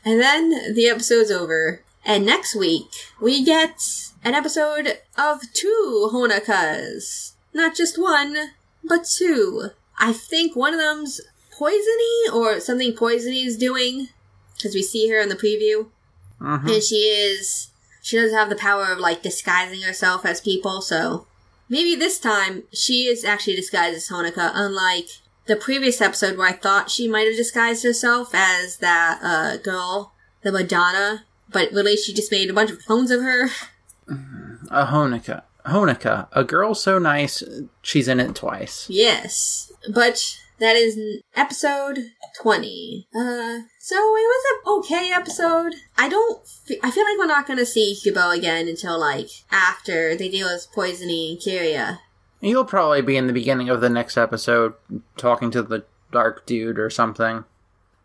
And 0.07 0.21
then 0.21 0.73
the 0.75 0.87
episode's 0.89 1.33
over. 1.33 1.83
And 2.05 2.25
next 2.25 2.55
week, 2.55 2.87
we 3.21 3.45
get 3.45 3.83
an 4.23 4.35
episode 4.35 5.01
of 5.19 5.41
two 5.53 6.09
Honokas. 6.13 7.33
Not 7.53 7.75
just 7.75 8.01
one, 8.01 8.53
but 8.85 9.05
two. 9.05 9.71
I 9.99 10.13
think 10.13 10.55
one 10.55 10.75
of 10.75 10.79
them's 10.79 11.21
Poisony 11.59 12.33
or 12.33 12.61
something 12.61 12.93
Poisony 12.93 13.45
is 13.47 13.57
doing. 13.57 14.09
Because 14.55 14.75
we 14.75 14.83
see 14.83 15.09
her 15.11 15.21
in 15.21 15.29
the 15.29 15.37
preview. 15.37 15.89
Mhm. 16.41 16.75
And 16.75 16.83
she 16.83 16.97
is. 16.97 17.69
She 18.03 18.17
doesn't 18.17 18.37
have 18.37 18.49
the 18.49 18.57
power 18.57 18.85
of, 18.93 18.99
like, 18.99 19.23
disguising 19.23 19.83
herself 19.83 20.25
as 20.25 20.41
people, 20.41 20.81
so. 20.81 21.27
Maybe 21.69 21.97
this 21.97 22.19
time 22.19 22.63
she 22.73 23.07
is 23.07 23.25
actually 23.25 23.57
disguised 23.57 23.97
as 23.97 24.09
Honoka, 24.09 24.53
unlike 24.55 25.09
the 25.47 25.57
previous 25.57 26.01
episode 26.01 26.37
where 26.39 26.49
I 26.49 26.53
thought 26.53 26.91
she 26.91 27.09
might 27.09 27.27
have 27.27 27.37
disguised 27.37 27.83
herself 27.83 28.31
as 28.33 28.77
that 28.77 29.19
uh, 29.23 29.57
girl, 29.57 30.13
the 30.43 30.53
Madonna, 30.53 31.25
but 31.51 31.73
really 31.73 31.97
she 31.97 32.13
just 32.15 32.31
made 32.31 32.49
a 32.51 32.55
bunch 32.55 32.71
of 32.71 32.85
clones 32.85 33.11
of 33.11 33.23
her. 33.23 33.49
A 34.71 34.87
Honoka. 34.87 35.43
Honoka, 35.67 36.29
a 36.31 36.45
girl 36.45 36.75
so 36.75 36.99
nice, 36.99 37.43
she's 37.83 38.07
in 38.07 38.21
it 38.21 38.37
twice. 38.37 38.87
Yes, 38.89 39.73
but 39.93 40.39
that 40.59 40.77
is 40.77 40.99
episode 41.35 41.99
twenty. 42.41 43.07
Uh, 43.15 43.61
so 43.79 43.97
it 43.97 44.27
was 44.27 44.45
an 44.51 44.73
okay 44.79 45.13
episode. 45.13 45.75
I 45.97 46.09
don't. 46.09 46.41
F- 46.71 46.79
I 46.83 46.91
feel 46.91 47.05
like 47.05 47.19
we're 47.19 47.27
not 47.27 47.47
gonna 47.47 47.67
see 47.67 47.97
Kubo 48.03 48.31
again 48.31 48.69
until 48.69 48.99
like 48.99 49.29
after 49.51 50.17
they 50.17 50.29
deal 50.29 50.49
with 50.49 50.69
Poisony 50.75 51.33
and 51.33 51.41
Kiria. 51.41 51.99
He'll 52.41 52.65
probably 52.65 53.03
be 53.03 53.17
in 53.17 53.27
the 53.27 53.33
beginning 53.33 53.69
of 53.69 53.81
the 53.81 53.89
next 53.89 54.17
episode 54.17 54.75
talking 55.17 55.51
to 55.53 55.63
the 55.63 55.85
dark 56.13 56.47
dude 56.47 56.79
or 56.79 56.91
something. 56.91 57.45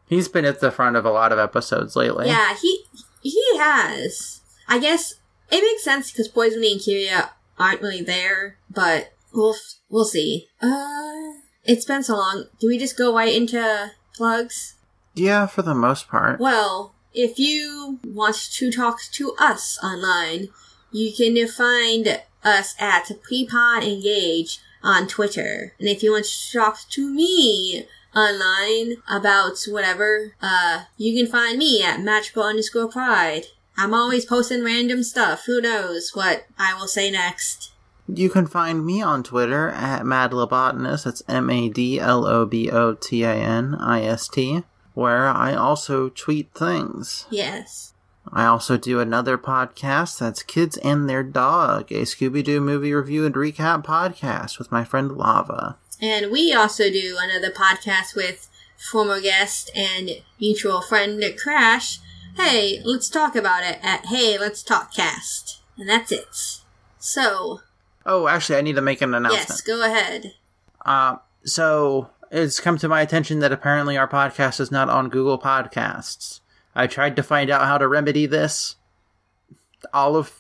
He's 0.07 0.27
been 0.27 0.45
at 0.45 0.59
the 0.59 0.71
front 0.71 0.95
of 0.95 1.05
a 1.05 1.11
lot 1.11 1.31
of 1.31 1.39
episodes 1.39 1.95
lately. 1.95 2.27
Yeah, 2.27 2.55
he 2.61 2.83
he 3.21 3.41
has. 3.57 4.41
I 4.67 4.79
guess 4.79 5.15
it 5.51 5.61
makes 5.61 5.83
sense 5.83 6.11
because 6.11 6.29
Poisony 6.29 6.71
and 6.71 6.81
Kiria 6.81 7.29
aren't 7.59 7.81
really 7.81 8.01
there, 8.01 8.57
but 8.69 9.13
we'll 9.33 9.53
f- 9.53 9.75
we'll 9.89 10.05
see. 10.05 10.47
Uh, 10.61 11.31
it's 11.63 11.85
been 11.85 12.03
so 12.03 12.15
long. 12.15 12.45
Do 12.59 12.67
we 12.67 12.77
just 12.77 12.97
go 12.97 13.15
right 13.15 13.33
into 13.33 13.91
plugs? 14.15 14.75
Yeah, 15.13 15.45
for 15.45 15.61
the 15.61 15.75
most 15.75 16.07
part. 16.07 16.39
Well, 16.39 16.93
if 17.13 17.37
you 17.37 17.99
want 18.05 18.35
to 18.35 18.71
talk 18.71 18.99
to 19.13 19.35
us 19.37 19.77
online, 19.83 20.49
you 20.91 21.11
can 21.13 21.47
find 21.47 22.21
us 22.43 22.75
at 22.79 23.11
Prepod 23.23 23.83
Engage 23.83 24.59
on 24.83 25.07
Twitter. 25.07 25.73
And 25.79 25.87
if 25.87 26.01
you 26.01 26.11
want 26.11 26.25
to 26.25 26.57
talk 26.57 26.79
to 26.89 27.13
me 27.13 27.85
online 28.15 28.97
about 29.09 29.63
whatever, 29.67 30.33
uh, 30.41 30.83
you 30.97 31.17
can 31.17 31.31
find 31.31 31.57
me 31.57 31.83
at 31.83 32.01
magical 32.01 32.43
underscore 32.43 32.89
pride. 32.89 33.45
I'm 33.77 33.93
always 33.93 34.25
posting 34.25 34.63
random 34.63 35.03
stuff. 35.03 35.45
Who 35.45 35.61
knows 35.61 36.11
what 36.13 36.45
I 36.57 36.73
will 36.73 36.87
say 36.87 37.09
next. 37.09 37.71
You 38.07 38.29
can 38.29 38.47
find 38.47 38.85
me 38.85 39.01
on 39.01 39.23
Twitter 39.23 39.69
at 39.69 40.03
madlobotanist. 40.03 41.05
That's 41.05 41.23
M 41.27 41.49
A 41.49 41.69
D 41.69 41.99
L 41.99 42.25
O 42.25 42.45
B 42.45 42.69
O 42.69 42.93
T 42.93 43.23
A 43.23 43.33
N 43.33 43.75
I 43.75 44.01
S 44.03 44.27
T, 44.27 44.63
where 44.93 45.27
I 45.27 45.53
also 45.53 46.09
tweet 46.09 46.53
things. 46.53 47.25
Yes. 47.29 47.93
I 48.31 48.45
also 48.45 48.77
do 48.77 48.99
another 48.99 49.37
podcast 49.37 50.19
that's 50.19 50.43
Kids 50.43 50.77
and 50.77 51.09
Their 51.09 51.23
Dog, 51.23 51.91
a 51.91 52.01
Scooby 52.01 52.43
Doo 52.43 52.61
movie 52.61 52.93
review 52.93 53.25
and 53.25 53.33
recap 53.33 53.83
podcast 53.83 54.59
with 54.59 54.71
my 54.71 54.83
friend 54.83 55.13
Lava. 55.17 55.77
And 55.99 56.31
we 56.31 56.53
also 56.53 56.89
do 56.89 57.17
another 57.19 57.51
podcast 57.51 58.15
with 58.15 58.49
former 58.77 59.21
guest 59.21 59.69
and 59.75 60.09
mutual 60.39 60.81
friend 60.81 61.23
Crash. 61.41 61.99
Hey, 62.35 62.81
let's 62.83 63.09
talk 63.09 63.35
about 63.35 63.63
it 63.63 63.79
at 63.83 64.05
Hey, 64.07 64.37
Let's 64.37 64.63
Talk 64.63 64.93
Cast. 64.93 65.61
And 65.77 65.89
that's 65.89 66.11
it. 66.11 66.61
So, 66.97 67.61
Oh, 68.05 68.27
actually, 68.27 68.57
I 68.57 68.61
need 68.61 68.75
to 68.75 68.81
make 68.81 69.01
an 69.01 69.13
announcement. 69.13 69.47
yes, 69.49 69.61
go 69.61 69.83
ahead. 69.83 70.33
Uh, 70.85 71.17
so 71.43 72.09
it's 72.31 72.59
come 72.59 72.77
to 72.79 72.87
my 72.87 73.01
attention 73.01 73.39
that 73.39 73.51
apparently 73.51 73.97
our 73.97 74.07
podcast 74.07 74.59
is 74.59 74.71
not 74.71 74.89
on 74.89 75.09
Google 75.09 75.37
Podcasts. 75.39 76.39
I 76.73 76.87
tried 76.87 77.15
to 77.17 77.23
find 77.23 77.49
out 77.49 77.65
how 77.65 77.77
to 77.77 77.87
remedy 77.87 78.25
this. 78.25 78.75
All 79.93 80.15
of 80.15 80.39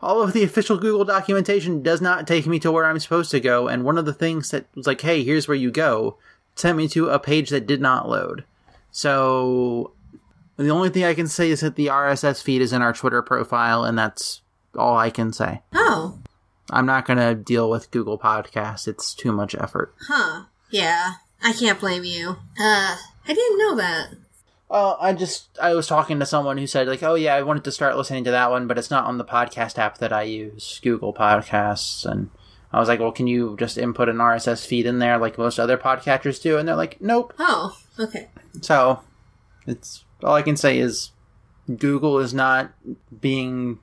all 0.00 0.22
of 0.22 0.32
the 0.34 0.42
official 0.42 0.76
Google 0.76 1.04
documentation 1.04 1.82
does 1.82 2.00
not 2.02 2.26
take 2.26 2.46
me 2.46 2.58
to 2.58 2.70
where 2.70 2.84
I'm 2.84 2.98
supposed 2.98 3.30
to 3.30 3.40
go, 3.40 3.68
and 3.68 3.84
one 3.84 3.96
of 3.96 4.04
the 4.04 4.12
things 4.12 4.50
that 4.50 4.66
was 4.74 4.86
like, 4.86 5.00
"Hey, 5.00 5.22
here's 5.22 5.48
where 5.48 5.56
you 5.56 5.70
go," 5.70 6.18
sent 6.56 6.76
me 6.76 6.88
to 6.88 7.08
a 7.08 7.18
page 7.18 7.50
that 7.50 7.66
did 7.66 7.80
not 7.80 8.08
load. 8.08 8.44
So 8.90 9.92
the 10.56 10.70
only 10.70 10.88
thing 10.90 11.04
I 11.04 11.14
can 11.14 11.26
say 11.26 11.50
is 11.50 11.60
that 11.60 11.76
the 11.76 11.86
RSS 11.88 12.42
feed 12.42 12.60
is 12.60 12.72
in 12.72 12.82
our 12.82 12.92
Twitter 12.92 13.22
profile, 13.22 13.84
and 13.84 13.98
that's 13.98 14.42
all 14.76 14.96
I 14.96 15.10
can 15.10 15.32
say. 15.32 15.62
Oh, 15.72 16.18
I'm 16.70 16.86
not 16.86 17.06
gonna 17.06 17.34
deal 17.34 17.68
with 17.70 17.90
Google 17.90 18.18
Podcasts; 18.18 18.88
it's 18.88 19.14
too 19.14 19.32
much 19.32 19.54
effort. 19.54 19.94
huh. 20.08 20.44
Yeah, 20.70 21.14
I 21.42 21.52
can't 21.52 21.78
blame 21.78 22.04
you. 22.04 22.30
Uh, 22.58 22.96
I 23.28 23.32
didn't 23.34 23.58
know 23.58 23.76
that. 23.76 24.08
Well, 24.68 24.96
I 25.00 25.12
just 25.12 25.56
I 25.62 25.74
was 25.74 25.86
talking 25.86 26.18
to 26.18 26.26
someone 26.26 26.58
who 26.58 26.66
said 26.66 26.88
like, 26.88 27.02
"Oh 27.02 27.14
yeah, 27.14 27.34
I 27.34 27.42
wanted 27.42 27.64
to 27.64 27.72
start 27.72 27.96
listening 27.96 28.24
to 28.24 28.30
that 28.32 28.50
one, 28.50 28.66
but 28.66 28.78
it's 28.78 28.90
not 28.90 29.04
on 29.04 29.18
the 29.18 29.24
podcast 29.24 29.78
app 29.78 29.98
that 29.98 30.12
I 30.12 30.22
use, 30.22 30.80
Google 30.82 31.12
Podcasts." 31.14 32.04
And 32.10 32.30
I 32.72 32.80
was 32.80 32.88
like, 32.88 32.98
"Well, 32.98 33.12
can 33.12 33.26
you 33.26 33.56
just 33.58 33.78
input 33.78 34.08
an 34.08 34.16
RSS 34.16 34.66
feed 34.66 34.86
in 34.86 34.98
there 34.98 35.18
like 35.18 35.38
most 35.38 35.60
other 35.60 35.76
podcatchers 35.76 36.42
do?" 36.42 36.56
And 36.56 36.66
they're 36.66 36.74
like, 36.74 37.00
"Nope." 37.00 37.34
Oh, 37.38 37.76
okay. 38.00 38.30
So, 38.62 39.00
it's 39.66 40.04
all 40.24 40.34
I 40.34 40.42
can 40.42 40.56
say 40.56 40.78
is 40.78 41.12
Google 41.76 42.18
is 42.18 42.34
not 42.34 42.72
being 43.20 43.78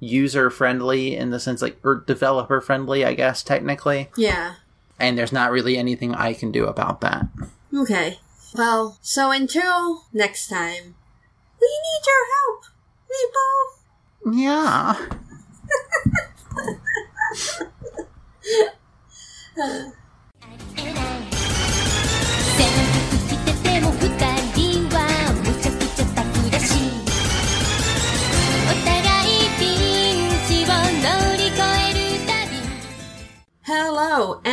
user 0.00 0.50
friendly 0.50 1.14
in 1.16 1.30
the 1.30 1.38
sense 1.38 1.62
like 1.62 1.78
or 1.84 2.02
developer 2.06 2.60
friendly, 2.60 3.04
I 3.04 3.14
guess 3.14 3.42
technically, 3.42 4.08
Yeah. 4.16 4.54
and 4.98 5.16
there's 5.16 5.32
not 5.32 5.52
really 5.52 5.76
anything 5.78 6.14
I 6.14 6.32
can 6.34 6.50
do 6.50 6.66
about 6.66 7.00
that. 7.02 7.26
Okay. 7.72 8.18
Well, 8.54 8.98
so 9.00 9.30
until 9.30 10.04
next 10.12 10.48
time, 10.48 10.94
we 11.60 11.68
need 11.68 12.02
your 12.06 12.24
help, 12.34 12.64
people. 13.08 14.40
Yeah. 14.42 14.96
制 19.54 19.92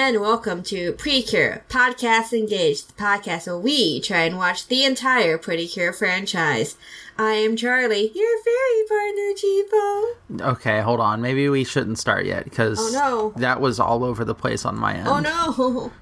and 0.07 0.21
welcome 0.21 0.63
to 0.63 0.93
Precure 0.93 1.63
Podcast 1.67 2.31
Engaged, 2.31 2.87
the 2.87 2.93
podcast 3.03 3.45
where 3.45 3.57
we 3.57 3.99
try 3.99 4.19
and 4.23 4.37
watch 4.37 4.67
the 4.67 4.85
entire 4.85 5.37
Pretty 5.37 5.67
Cure 5.67 5.91
franchise. 5.91 6.77
I 7.17 7.31
am 7.31 7.57
Charlie, 7.57 8.09
your 8.15 8.41
fairy 8.41 8.87
partner, 8.87 9.33
Chipo. 9.35 10.51
Okay, 10.53 10.79
hold 10.79 11.01
on. 11.01 11.21
Maybe 11.21 11.49
we 11.49 11.65
shouldn't 11.65 11.99
start 11.99 12.25
yet 12.25 12.45
because 12.45 12.79
Oh, 12.79 13.33
no. 13.35 13.41
that 13.41 13.59
was 13.59 13.81
all 13.81 14.05
over 14.05 14.23
the 14.23 14.33
place 14.33 14.63
on 14.65 14.77
my 14.77 14.93
end. 14.95 15.07
Oh 15.09 15.19
no! 15.19 15.91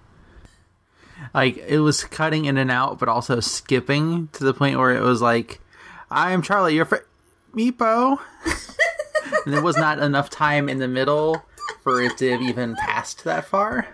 Like 1.34 1.58
it 1.58 1.80
was 1.80 2.04
cutting 2.04 2.46
in 2.46 2.58
and 2.58 2.70
out, 2.70 3.00
but 3.00 3.10
also 3.10 3.40
skipping 3.40 4.28
to 4.34 4.44
the 4.44 4.54
point 4.54 4.78
where 4.78 4.92
it 4.96 5.02
was 5.02 5.22
like, 5.22 5.60
"I 6.12 6.32
am 6.34 6.42
Charlie, 6.44 6.76
your 6.76 6.86
fr- 6.86 6.98
Meepo," 7.56 8.20
and 9.46 9.54
there 9.54 9.64
was 9.64 9.76
not 9.78 9.98
enough 10.00 10.30
time 10.30 10.70
in 10.70 10.78
the 10.78 10.88
middle 10.88 11.44
for 11.86 12.02
it 12.02 12.18
to 12.18 12.32
have 12.32 12.42
even 12.42 12.76
passed 12.76 13.24
that 13.26 13.46
far. 13.46 13.88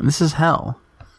This 0.00 0.20
is 0.20 0.32
hell. 0.32 0.80